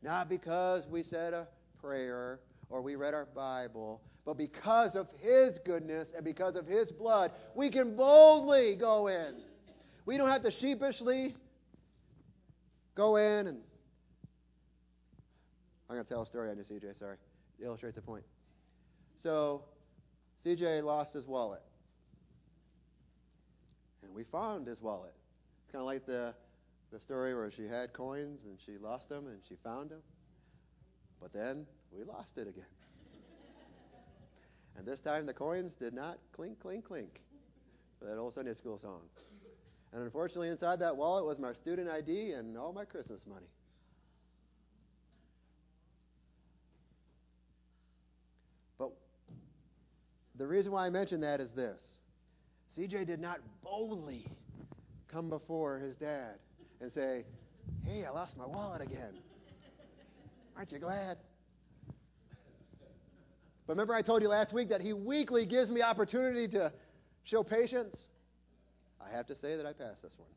[0.03, 1.47] not because we said a
[1.79, 6.91] prayer or we read our Bible, but because of His goodness and because of His
[6.91, 9.35] blood, we can boldly go in.
[10.07, 11.35] We don't have to sheepishly
[12.95, 13.59] go in and.
[15.89, 17.17] I'm going to tell a story on you, CJ, sorry.
[17.59, 18.23] To illustrate the point.
[19.19, 19.65] So,
[20.47, 21.63] CJ lost his wallet.
[24.05, 25.13] And we found his wallet.
[25.65, 26.33] It's kind of like the,
[26.93, 30.01] the story where she had coins and she lost them and she found them.
[31.21, 32.65] But then we lost it again.
[34.77, 37.21] and this time the coins did not clink, clink, clink.
[38.01, 39.01] That old Sunday school song.
[39.93, 43.47] And unfortunately, inside that wallet was my student ID and all my Christmas money.
[48.79, 48.93] But
[50.37, 51.81] the reason why I mention that is this
[52.79, 54.27] CJ did not boldly
[55.09, 56.35] come before his dad
[56.81, 57.25] and say,
[57.85, 59.15] Hey, I lost my wallet again.
[60.57, 61.17] Aren't you glad?
[63.67, 66.73] But remember, I told you last week that he weekly gives me opportunity to
[67.25, 67.97] show patience?
[69.01, 70.29] I have to say that I passed this one.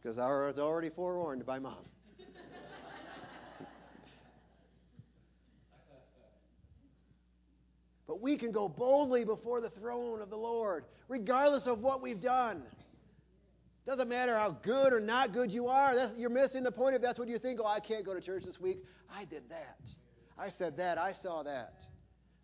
[0.00, 1.84] Because I was already forewarned by mom.
[8.06, 12.20] but we can go boldly before the throne of the Lord, regardless of what we've
[12.20, 12.62] done.
[13.86, 15.94] Doesn't matter how good or not good you are.
[15.96, 17.58] That's, you're missing the point if that's what you think.
[17.62, 18.84] Oh, I can't go to church this week.
[19.10, 19.78] I did that.
[20.38, 20.98] I said that.
[20.98, 21.74] I saw that.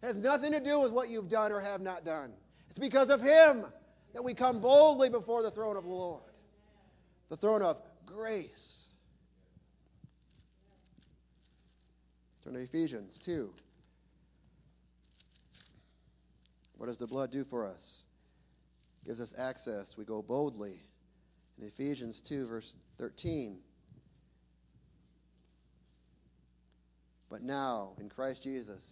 [0.03, 2.33] It has nothing to do with what you've done or have not done.
[2.71, 3.67] It's because of Him
[4.15, 6.23] that we come boldly before the throne of the Lord,
[7.29, 8.49] the throne of grace.
[12.45, 13.51] Turn to Ephesians 2.
[16.77, 18.03] What does the blood do for us?
[19.03, 19.87] It gives us access.
[19.97, 20.81] We go boldly.
[21.59, 23.59] In Ephesians 2, verse 13.
[27.31, 28.83] But now, in Christ Jesus,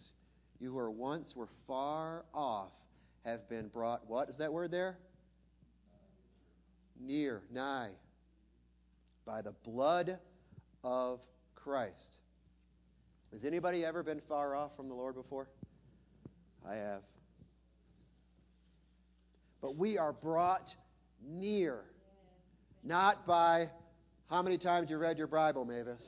[0.58, 2.72] you who were once were far off
[3.24, 4.96] have been brought, what is that word there?
[7.00, 7.90] Near, nigh,
[9.26, 10.18] by the blood
[10.84, 11.20] of
[11.54, 12.18] Christ.
[13.32, 15.48] Has anybody ever been far off from the Lord before?
[16.68, 17.02] I have.
[19.60, 20.68] But we are brought
[21.24, 21.80] near,
[22.84, 23.70] not by
[24.28, 26.02] how many times you read your Bible, Mavis,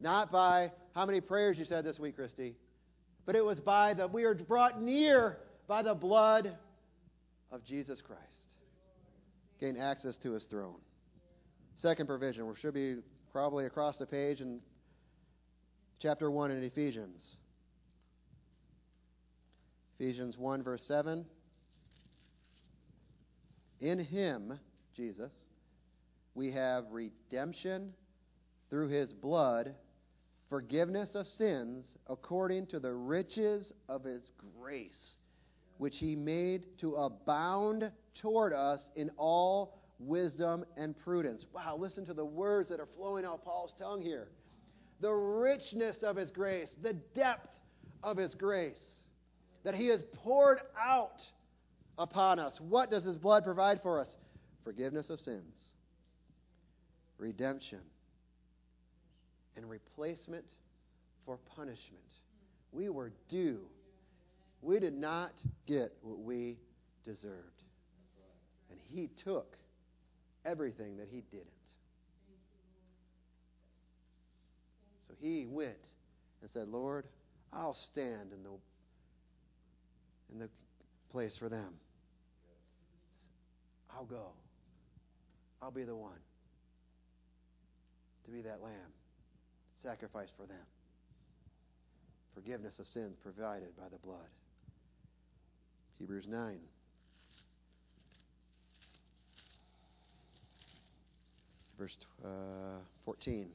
[0.00, 2.54] not by how many prayers you said this week, Christy,
[3.26, 6.56] but it was by the, we are brought near by the blood
[7.50, 8.29] of Jesus Christ.
[9.60, 10.80] Gain access to his throne.
[11.76, 12.96] Second provision, which should be
[13.32, 14.60] probably across the page in
[16.00, 17.36] chapter 1 in Ephesians.
[19.98, 21.26] Ephesians 1, verse 7.
[23.80, 24.58] In him,
[24.96, 25.30] Jesus,
[26.34, 27.92] we have redemption
[28.70, 29.74] through his blood,
[30.48, 35.16] forgiveness of sins according to the riches of his grace,
[35.80, 41.46] which he made to abound toward us in all wisdom and prudence.
[41.54, 44.28] Wow, listen to the words that are flowing out Paul's tongue here.
[45.00, 47.48] The richness of his grace, the depth
[48.02, 48.76] of his grace
[49.64, 51.22] that he has poured out
[51.96, 52.60] upon us.
[52.60, 54.16] What does his blood provide for us?
[54.64, 55.62] Forgiveness of sins,
[57.16, 57.80] redemption,
[59.56, 60.44] and replacement
[61.24, 62.04] for punishment.
[62.70, 63.60] We were due.
[64.62, 65.32] We did not
[65.66, 66.58] get what we
[67.04, 67.62] deserved.
[68.70, 69.56] And he took
[70.44, 71.46] everything that he didn't.
[75.08, 75.76] So he went
[76.42, 77.06] and said, Lord,
[77.52, 78.50] I'll stand in the
[80.32, 80.48] in the
[81.10, 81.74] place for them.
[83.92, 84.28] I'll go.
[85.60, 86.12] I'll be the one
[88.24, 88.92] to be that lamb
[89.82, 90.64] sacrificed for them.
[92.34, 94.28] Forgiveness of sins provided by the blood.
[96.00, 96.58] Hebrews 9.
[101.78, 102.28] Verse uh,
[103.04, 103.48] 14.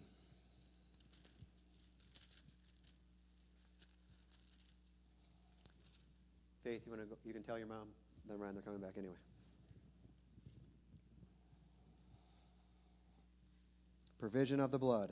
[6.63, 7.15] Faith, you want to go?
[7.25, 7.87] You can tell your mom.
[8.27, 9.15] Never mind, they're coming back anyway.
[14.19, 15.11] Provision of the blood.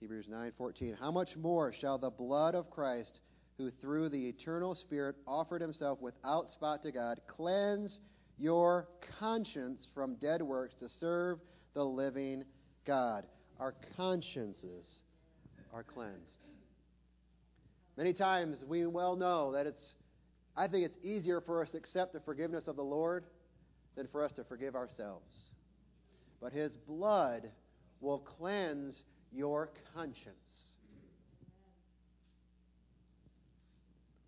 [0.00, 3.20] Hebrews 9:14 How much more shall the blood of Christ
[3.56, 7.98] who through the eternal spirit offered himself without spot to God cleanse
[8.36, 8.88] your
[9.18, 11.40] conscience from dead works to serve
[11.74, 12.44] the living
[12.86, 13.24] God
[13.58, 15.02] our consciences
[15.72, 16.44] are cleansed.
[17.96, 19.94] Many times we well know that it's,
[20.56, 23.24] I think it's easier for us to accept the forgiveness of the Lord
[23.96, 25.50] than for us to forgive ourselves.
[26.40, 27.50] But His blood
[28.00, 30.36] will cleanse your conscience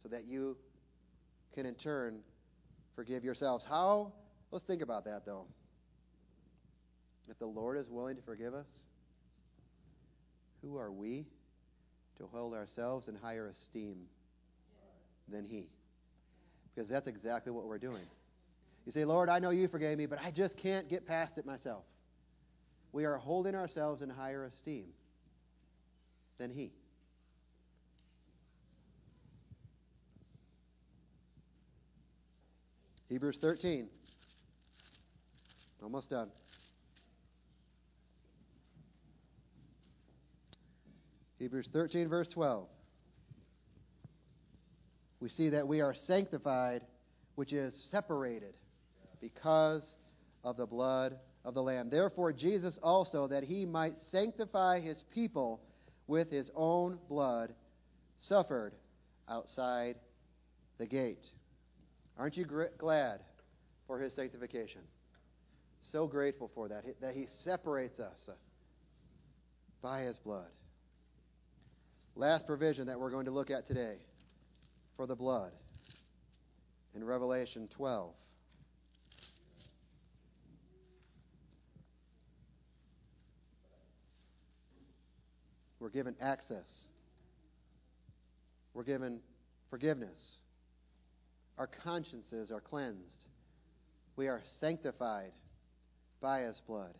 [0.02, 0.56] so that you
[1.54, 2.20] can in turn
[2.94, 3.64] forgive yourselves.
[3.68, 4.12] How?
[4.50, 5.46] Let's think about that though.
[7.28, 8.66] If the Lord is willing to forgive us,
[10.62, 11.26] who are we
[12.18, 13.96] to hold ourselves in higher esteem
[15.28, 15.68] than He?
[16.74, 18.04] Because that's exactly what we're doing.
[18.86, 21.46] You say, Lord, I know you forgave me, but I just can't get past it
[21.46, 21.84] myself.
[22.92, 24.86] We are holding ourselves in higher esteem
[26.38, 26.72] than He.
[33.08, 33.88] Hebrews 13.
[35.82, 36.28] Almost done.
[41.38, 42.66] Hebrews 13, verse 12.
[45.20, 46.82] We see that we are sanctified,
[47.34, 48.54] which is separated,
[49.20, 49.94] because
[50.44, 51.90] of the blood of the Lamb.
[51.90, 55.60] Therefore, Jesus also, that he might sanctify his people
[56.06, 57.54] with his own blood,
[58.18, 58.74] suffered
[59.28, 59.96] outside
[60.78, 61.24] the gate.
[62.18, 63.20] Aren't you gr- glad
[63.86, 64.82] for his sanctification?
[65.92, 68.18] So grateful for that, that he separates us
[69.82, 70.48] by his blood.
[72.14, 73.96] Last provision that we're going to look at today
[74.96, 75.52] for the blood
[76.94, 78.12] in Revelation 12.
[85.80, 86.88] We're given access.
[88.74, 89.20] We're given
[89.70, 90.36] forgiveness.
[91.58, 93.24] Our consciences are cleansed.
[94.16, 95.32] We are sanctified
[96.20, 96.94] by His blood.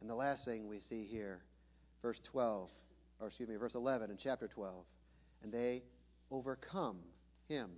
[0.00, 1.40] And the last thing we see here,
[2.02, 2.70] verse 12
[3.20, 4.74] or excuse me, verse 11 in chapter 12.
[5.42, 5.82] And they
[6.30, 6.98] overcome
[7.48, 7.70] him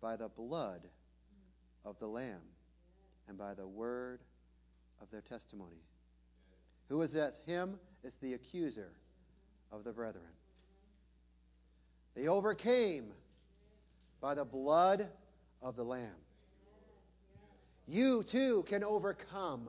[0.00, 0.80] by the blood
[1.84, 2.40] of the Lamb
[3.28, 4.20] and by the word
[5.02, 5.82] of their testimony.
[6.88, 7.34] Who is that?
[7.46, 8.90] Him is the accuser
[9.72, 10.24] of the brethren.
[12.14, 13.12] They overcame
[14.20, 15.08] by the blood
[15.62, 16.16] of the Lamb.
[17.86, 19.68] You too can overcome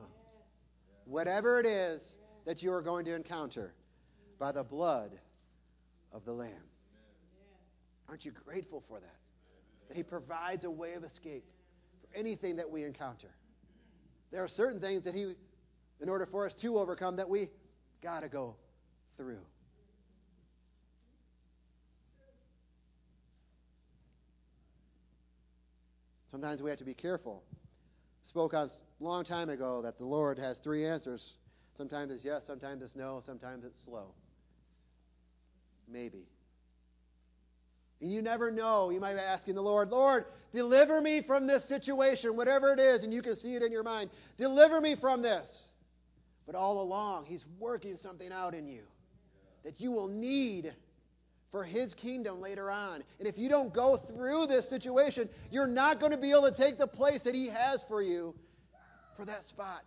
[1.04, 2.00] whatever it is
[2.46, 3.74] that you are going to encounter
[4.38, 5.10] by the blood
[6.12, 6.50] of the Lamb.
[8.08, 9.16] Aren't you grateful for that?
[9.88, 11.44] That He provides a way of escape
[12.00, 13.30] for anything that we encounter.
[14.30, 15.34] There are certain things that He,
[16.00, 17.48] in order for us to overcome, that we
[18.02, 18.56] got to go
[19.16, 19.38] through.
[26.30, 27.42] Sometimes we have to be careful.
[28.28, 31.22] Spoke on a long time ago that the Lord has three answers.
[31.76, 34.14] Sometimes it's yes, sometimes it's no, sometimes it's slow.
[35.90, 36.26] Maybe.
[38.00, 38.90] And you never know.
[38.90, 43.04] You might be asking the Lord, Lord, deliver me from this situation, whatever it is,
[43.04, 44.10] and you can see it in your mind.
[44.38, 45.44] Deliver me from this.
[46.52, 48.82] But all along, He's working something out in you
[49.64, 50.74] that you will need
[51.50, 53.02] for His kingdom later on.
[53.18, 56.56] And if you don't go through this situation, you're not going to be able to
[56.56, 58.34] take the place that He has for you
[59.16, 59.82] for that spot.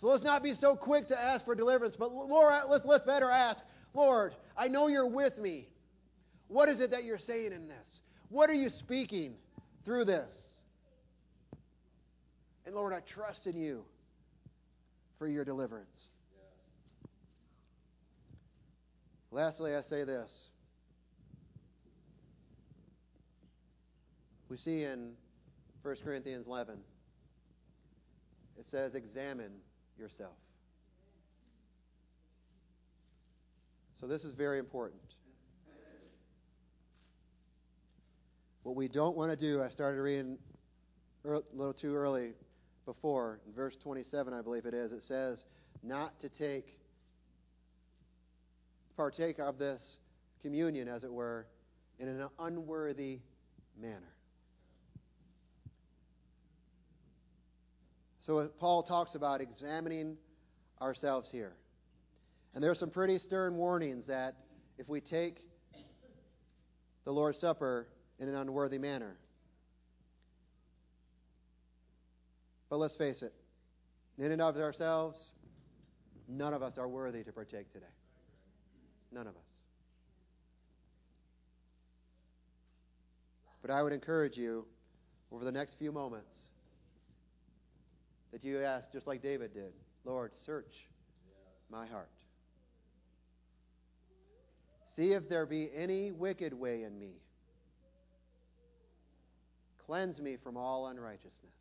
[0.00, 3.30] So let's not be so quick to ask for deliverance, but more, let's, let's better
[3.30, 3.62] ask,
[3.92, 5.68] Lord, I know you're with me.
[6.48, 8.00] What is it that you're saying in this?
[8.30, 9.34] What are you speaking
[9.84, 10.30] through this?
[12.64, 13.84] And Lord, I trust in you
[15.18, 16.08] for your deliverance.
[19.30, 20.30] Lastly, I say this
[24.48, 25.12] We see in
[25.82, 26.78] 1 Corinthians 11,
[28.58, 29.52] it says, Examine
[29.98, 30.36] yourself.
[34.00, 35.00] So this is very important.
[38.62, 40.38] What we don't want to do, I started reading
[41.24, 42.32] a little too early
[42.86, 45.44] before, in verse 27, I believe it is, it says,
[45.82, 46.78] not to take,
[48.96, 49.82] partake of this
[50.40, 51.46] communion, as it were,
[51.98, 53.18] in an unworthy
[53.78, 54.14] manner.
[58.22, 60.16] So uh, Paul talks about examining
[60.80, 61.52] ourselves here.
[62.54, 64.34] And there are some pretty stern warnings that
[64.78, 65.40] if we take
[67.04, 67.86] the Lord's Supper
[68.18, 69.16] in an unworthy manner.
[72.68, 73.32] But let's face it,
[74.18, 75.32] in and of ourselves,
[76.28, 77.86] none of us are worthy to partake today.
[79.12, 79.42] None of us.
[83.62, 84.64] But I would encourage you
[85.32, 86.36] over the next few moments
[88.32, 89.72] that you ask, just like David did
[90.04, 90.86] Lord, search
[91.68, 92.10] my heart.
[94.94, 97.10] See if there be any wicked way in me.
[99.84, 101.52] Cleanse me from all unrighteousness.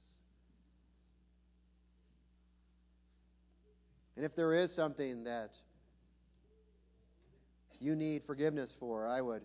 [4.16, 5.52] And if there is something that
[7.80, 9.42] you need forgiveness for, I would,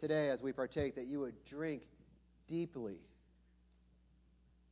[0.00, 1.82] today as we partake, that you would drink
[2.48, 2.98] deeply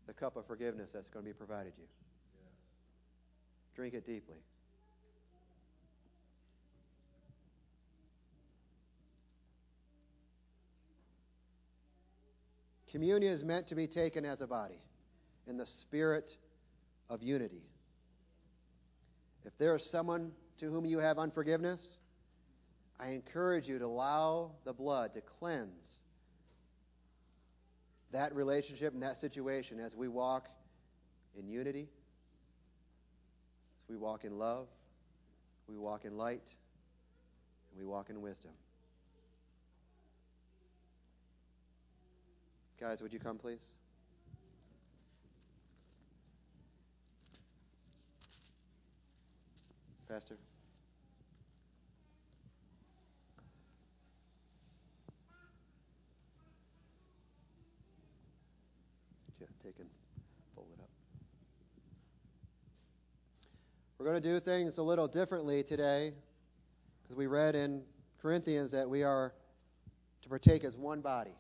[0.07, 1.85] the cup of forgiveness that's going to be provided you.
[1.85, 2.53] Yes.
[3.75, 4.37] Drink it deeply.
[12.91, 14.81] Communion is meant to be taken as a body
[15.47, 16.31] in the spirit
[17.11, 17.63] of unity.
[19.49, 21.81] If there is someone to whom you have unforgiveness,
[23.01, 25.71] I encourage you to allow the blood to cleanse
[28.13, 30.49] that relationship and that situation as we walk
[31.35, 31.89] in unity,
[33.85, 34.67] as we walk in love,
[35.67, 36.45] we walk in light,
[37.71, 38.53] and we walk in wisdom.
[42.79, 43.65] Guys, would you come, please?
[50.09, 50.39] Pastor.
[59.63, 59.89] take and
[60.55, 60.89] fold it up.
[63.99, 66.13] We're going to do things a little differently today
[67.03, 67.83] because we read in
[68.23, 69.35] Corinthians that we are
[70.23, 71.35] to partake as one body.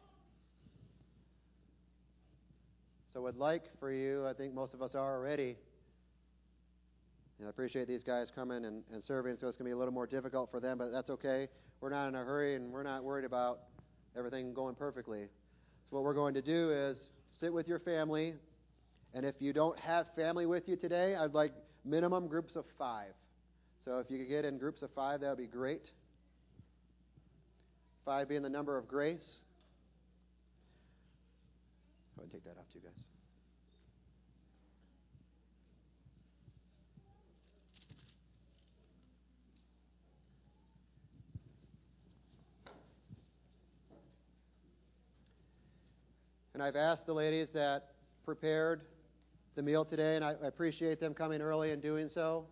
[3.14, 5.56] So I'd like for you, I think most of us are already,
[7.38, 9.76] and I appreciate these guys coming and, and serving, so it's going to be a
[9.76, 11.48] little more difficult for them, but that's okay.
[11.80, 13.60] We're not in a hurry and we're not worried about
[14.16, 15.28] everything going perfectly.
[15.88, 18.34] So what we're going to do is sit with your family.
[19.14, 21.52] And if you don't have family with you today, I'd like
[21.84, 23.12] minimum groups of five.
[23.84, 25.92] So if you could get in groups of five, that would be great.
[28.04, 29.38] Five being the number of grace.
[32.16, 33.07] Go ahead and take that off, too, guys.
[46.58, 47.92] And I've asked the ladies that
[48.24, 48.80] prepared
[49.54, 52.46] the meal today, and I appreciate them coming early and doing so.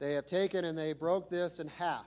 [0.00, 2.04] They have taken and they broke this in half.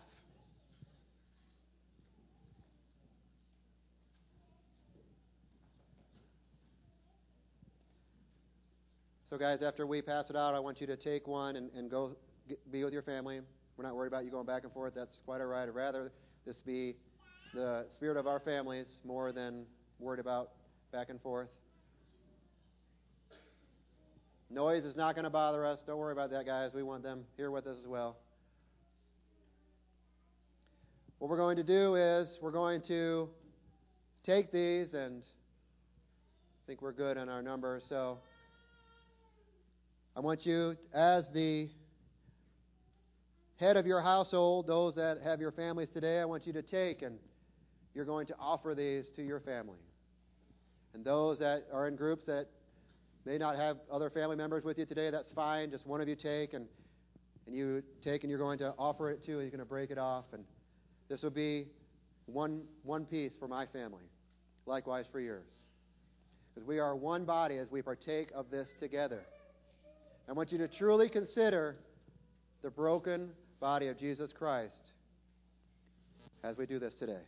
[9.30, 11.90] So, guys, after we pass it out, I want you to take one and, and
[11.90, 12.18] go
[12.50, 13.40] get, be with your family.
[13.78, 14.92] We're not worried about you going back and forth.
[14.94, 15.64] That's quite all right.
[15.64, 16.12] I'd rather
[16.46, 16.98] this be
[17.54, 19.66] the spirit of our families more than
[20.00, 20.52] worried about
[20.92, 21.50] back and forth.
[24.50, 25.80] Noise is not going to bother us.
[25.86, 26.72] Don't worry about that, guys.
[26.74, 28.18] We want them here with us as well.
[31.20, 33.30] What we're going to do is we're going to
[34.24, 37.82] take these and I think we're good on our number.
[37.90, 38.20] So
[40.16, 41.70] I want you, as the
[43.60, 47.02] head of your household, those that have your families today, I want you to take
[47.02, 47.18] and
[47.96, 49.80] you're going to offer these to your family.
[50.94, 52.48] And those that are in groups that
[53.26, 55.70] may not have other family members with you today, that's fine.
[55.70, 56.66] Just one of you take and,
[57.46, 59.92] and you take and you're going to offer it to, and you're going to break
[59.92, 60.26] it off.
[60.34, 60.44] And
[61.10, 61.68] this will be
[62.26, 64.04] one, one piece for my family,
[64.66, 65.52] likewise for yours.
[66.54, 69.22] Because we are one body as we partake of this together.
[70.30, 71.76] I want you to truly consider
[72.64, 73.30] the broken
[73.60, 74.92] body of Jesus Christ
[76.44, 77.22] as we do this today.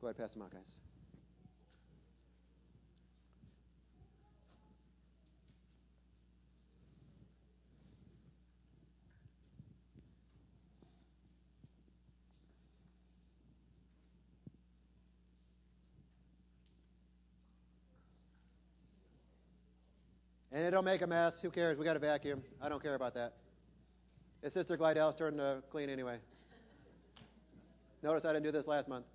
[0.00, 0.81] Go ahead, pass them out, guys.
[20.54, 21.40] And it'll make a mess.
[21.40, 21.78] Who cares?
[21.78, 22.42] We got a vacuum.
[22.60, 23.32] I don't care about that.
[24.42, 26.18] It's Sister Glydel's turn to clean anyway.
[28.02, 29.06] Notice I didn't do this last month.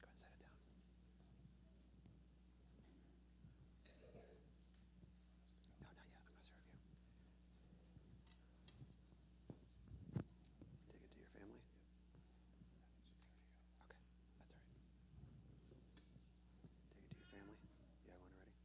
[0.00, 0.56] Go ahead and set it down.
[5.78, 6.16] No, not yet.
[6.16, 6.80] I'm going to serve you.
[10.88, 11.60] Take it to your family.
[13.86, 14.64] Okay, that's all right.
[16.88, 17.60] Take it to your family.
[18.02, 18.58] You have one already?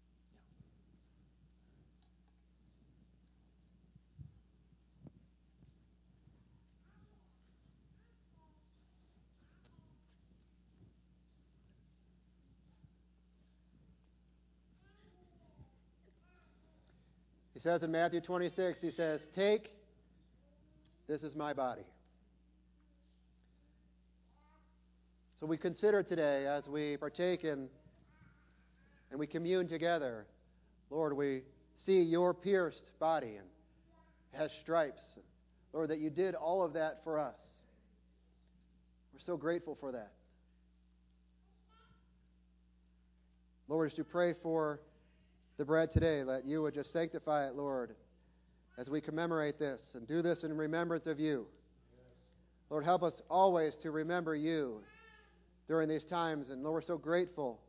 [17.53, 19.72] He says in Matthew 26, he says, Take,
[21.08, 21.86] this is my body.
[25.40, 27.70] So we consider today as we partake in
[29.12, 30.26] and we commune together,
[30.90, 31.44] Lord, we
[31.78, 33.48] see your pierced body and
[34.34, 35.02] has stripes.
[35.72, 37.36] Lord, that you did all of that for us.
[39.14, 40.12] We're so grateful for that.
[43.70, 44.82] Lord, as to pray for
[45.58, 47.96] the bread today, that you would just sanctify it, Lord,
[48.78, 51.46] as we commemorate this and do this in remembrance of you.
[52.70, 54.82] Lord, help us always to remember you
[55.68, 56.50] during these times.
[56.50, 57.60] And Lord, we're so grateful,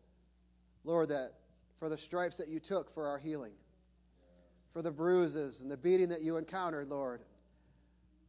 [0.84, 1.34] Lord, that
[1.78, 3.52] for the stripes that you took for our healing,
[4.72, 7.20] for the bruises and the beating that you encountered, Lord.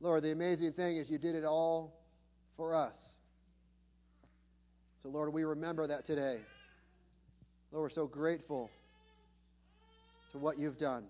[0.02, 1.94] Lord, the amazing thing is you did it all
[2.58, 2.96] for us.
[5.02, 6.40] So, Lord, we remember that today.
[7.72, 8.70] Lord, we're so grateful
[10.36, 11.06] to what you've done.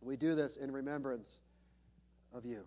[0.00, 1.28] We do this in remembrance
[2.32, 2.60] of you.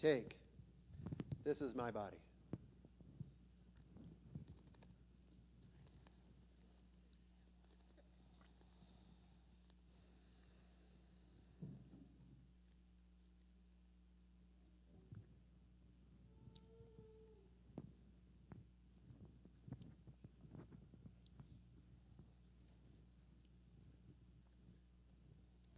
[0.00, 0.36] Take.
[1.44, 2.18] This is my body.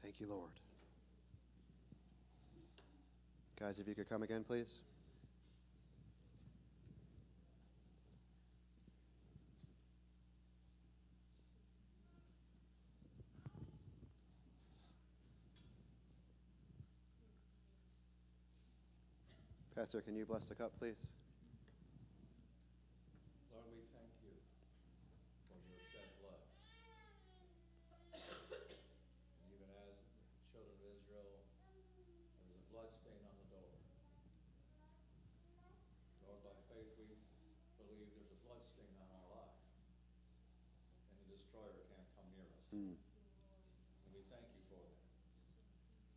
[0.02, 0.50] Thank you, Lord.
[3.58, 4.82] Guys, if you could come again, please.
[19.74, 20.94] Pastor, can you bless the cup, please?
[23.50, 24.36] Lord, we thank you
[25.48, 25.80] for your
[37.90, 39.58] believe there's a blood stain on our life,
[41.10, 42.64] and the destroyer can't come near us.
[42.72, 42.96] Mm.
[42.96, 44.96] And we thank you for that.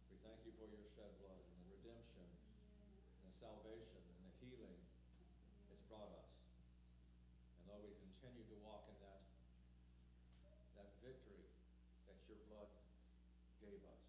[0.07, 4.33] We thank you for your shed blood and the redemption and the salvation and the
[4.39, 4.79] healing
[5.67, 6.31] it's brought us.
[7.59, 9.19] And Lord, we continue to walk in that,
[10.79, 11.43] that victory
[12.07, 12.71] that your blood
[13.59, 13.99] gave us.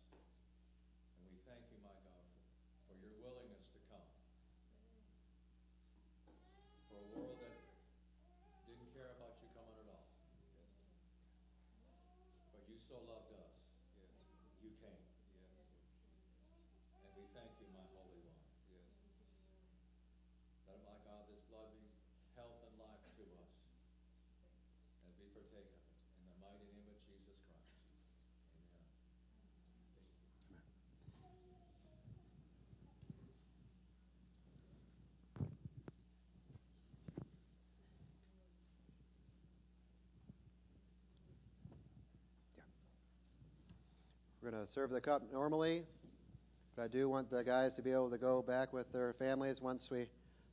[1.19, 4.07] And we thank you, my God, for, for your willingness to come.
[6.95, 7.59] For a world that
[8.71, 10.07] didn't care about you coming at all.
[12.55, 13.51] But you so loved us.
[14.63, 15.03] You came.
[15.35, 15.67] Yes.
[17.03, 18.39] And we thank you, my Holy One.
[20.71, 21.91] Let, my God, this blood be
[22.39, 23.51] health and life to us
[25.11, 25.83] as we partake of it.
[26.23, 27.75] In the mighty name of Jesus Christ.
[28.63, 28.95] Amen.
[44.45, 45.85] We're going to serve the cup normally,
[46.77, 49.63] but I do want the guys to be able to go back with their families
[49.63, 50.07] once we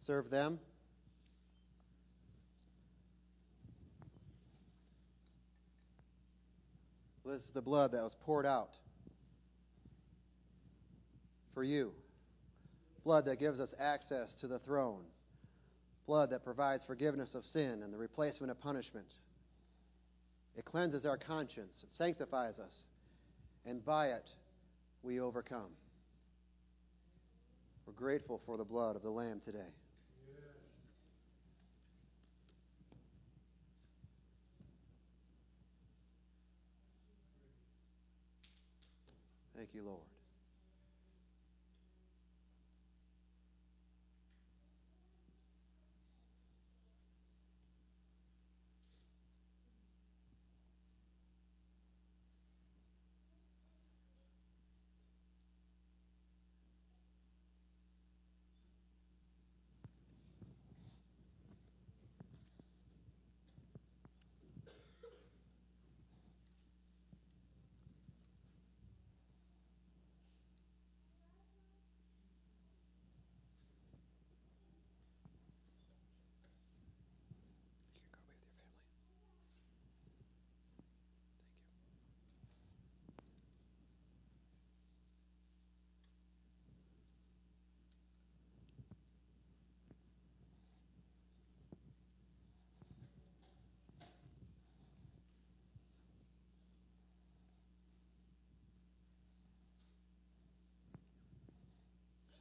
[0.07, 0.59] serve them.
[7.25, 8.69] This is the blood that was poured out
[11.53, 11.91] for you.
[13.03, 15.03] Blood that gives us access to the throne.
[16.07, 19.07] Blood that provides forgiveness of sin and the replacement of punishment.
[20.55, 22.85] It cleanses our conscience, it sanctifies us,
[23.65, 24.27] and by it
[25.03, 25.71] we overcome.
[27.85, 29.59] We're grateful for the blood of the Lamb today.
[39.55, 40.10] Thank you, Lord.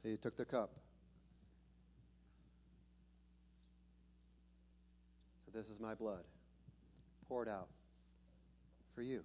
[0.03, 0.71] He took the cup.
[5.53, 6.23] This is my blood
[7.27, 7.67] poured out
[8.95, 9.21] for you.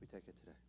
[0.00, 0.65] We take it today.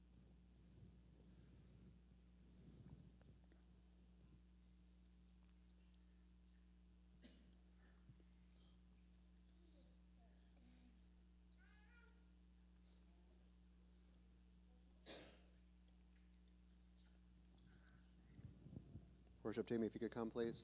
[19.48, 20.58] Worship team, if you could come, please.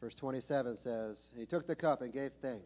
[0.00, 2.62] Verse 27 says, He took the cup and gave thanks.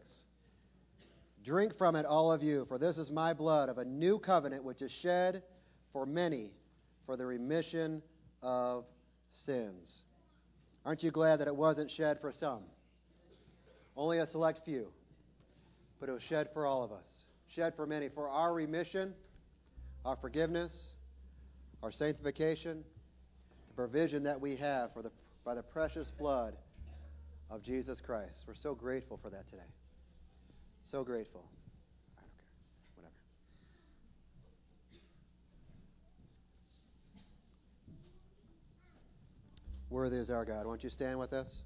[1.42, 4.62] Drink from it, all of you, for this is my blood of a new covenant
[4.62, 5.42] which is shed
[5.94, 6.50] for many
[7.06, 8.02] for the remission
[8.42, 8.84] of
[9.46, 10.02] sins.
[10.84, 12.60] Aren't you glad that it wasn't shed for some?
[13.96, 14.88] Only a select few.
[15.98, 17.04] But it was shed for all of us.
[17.54, 18.08] Shed for many.
[18.08, 19.12] For our remission,
[20.04, 20.72] our forgiveness,
[21.82, 22.84] our sanctification,
[23.68, 25.10] the provision that we have for the,
[25.44, 26.54] by the precious blood
[27.50, 28.44] of Jesus Christ.
[28.46, 29.62] We're so grateful for that today.
[30.90, 31.44] So grateful.
[32.16, 32.46] I don't care.
[32.96, 33.14] Whatever.
[39.90, 40.66] Worthy is our God.
[40.66, 41.62] Won't you stand with us?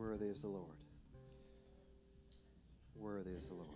[0.00, 0.64] Worthy is the Lord.
[2.96, 3.68] Worthy is the Lord.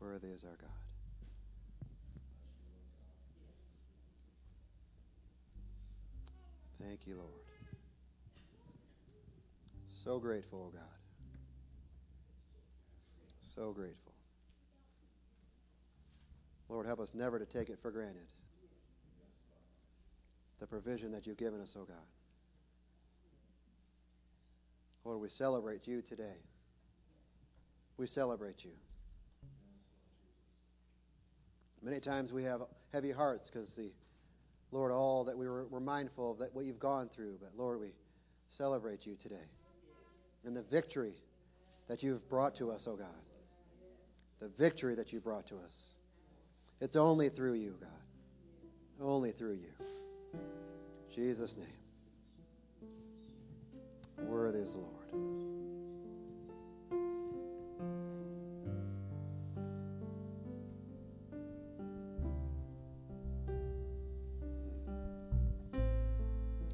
[0.00, 0.70] Worthy is our God.
[6.82, 7.28] Thank you, Lord.
[10.02, 10.82] So grateful, oh God.
[13.54, 14.14] So grateful.
[16.70, 18.26] Lord, help us never to take it for granted.
[20.60, 21.96] The provision that you've given us, oh God.
[25.04, 26.36] Lord, we celebrate you today.
[27.98, 28.70] We celebrate you.
[31.82, 33.90] Many times we have heavy hearts because the
[34.72, 37.36] Lord, all that we were, we're mindful of that what you've gone through.
[37.40, 37.92] But Lord, we
[38.48, 39.44] celebrate you today
[40.44, 41.14] and the victory
[41.88, 43.08] that you've brought to us, oh God.
[44.40, 45.74] The victory that you brought to us.
[46.80, 49.06] It's only through you, God.
[49.06, 49.86] Only through you.
[51.14, 51.66] Jesus' name.
[54.28, 54.90] Worthy is the Lord.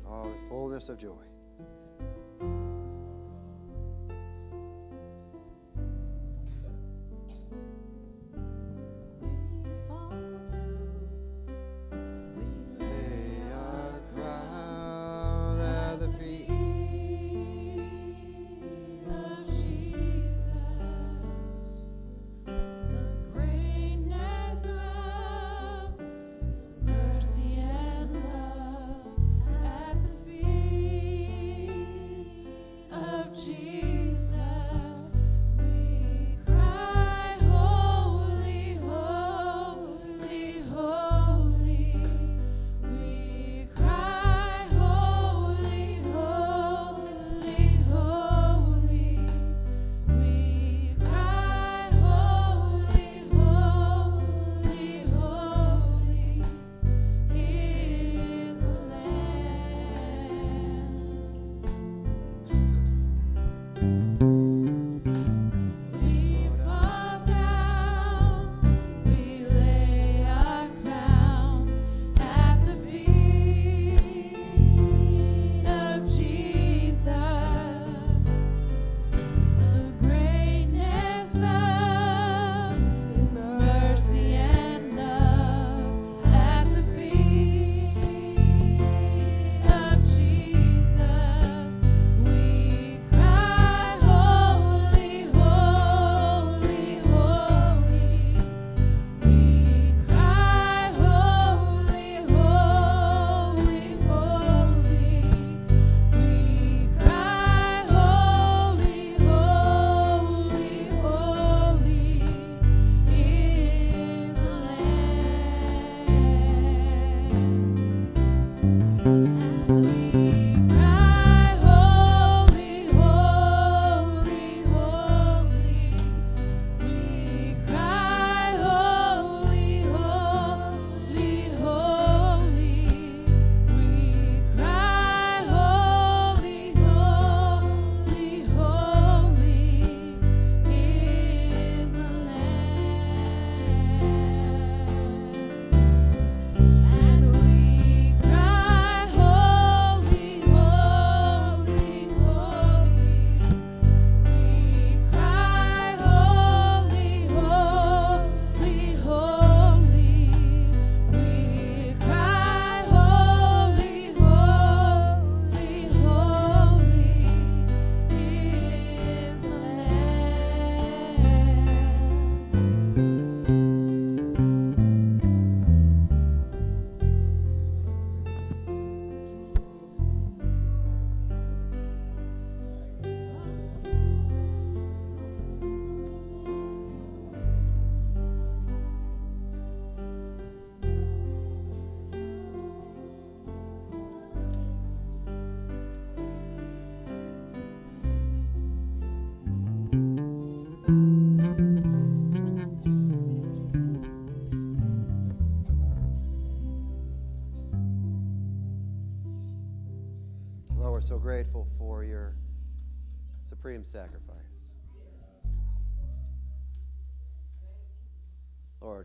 [0.07, 1.30] Oh, the fullness of joy.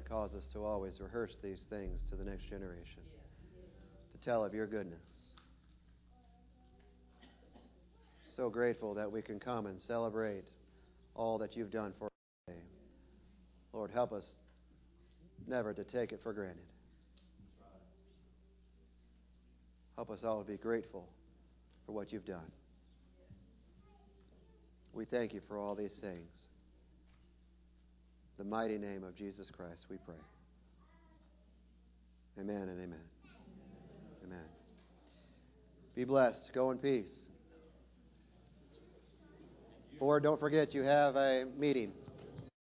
[0.08, 3.02] Cause us to always rehearse these things to the next generation,
[4.12, 5.02] to tell of your goodness.
[8.36, 10.46] So grateful that we can come and celebrate
[11.16, 12.12] all that you've done for us
[12.48, 12.60] today.
[13.74, 14.26] Lord, help us
[15.48, 16.58] never to take it for granted.
[19.96, 21.08] Help us all to be grateful
[21.86, 22.52] for what you've done.
[24.94, 26.30] We thank you for all these things
[28.38, 30.16] the mighty name of Jesus Christ, we pray.
[32.40, 33.00] Amen and amen.
[34.26, 34.44] Amen.
[35.96, 36.52] Be blessed.
[36.54, 37.20] Go in peace.
[40.00, 41.94] Or don't forget, you have a meeting.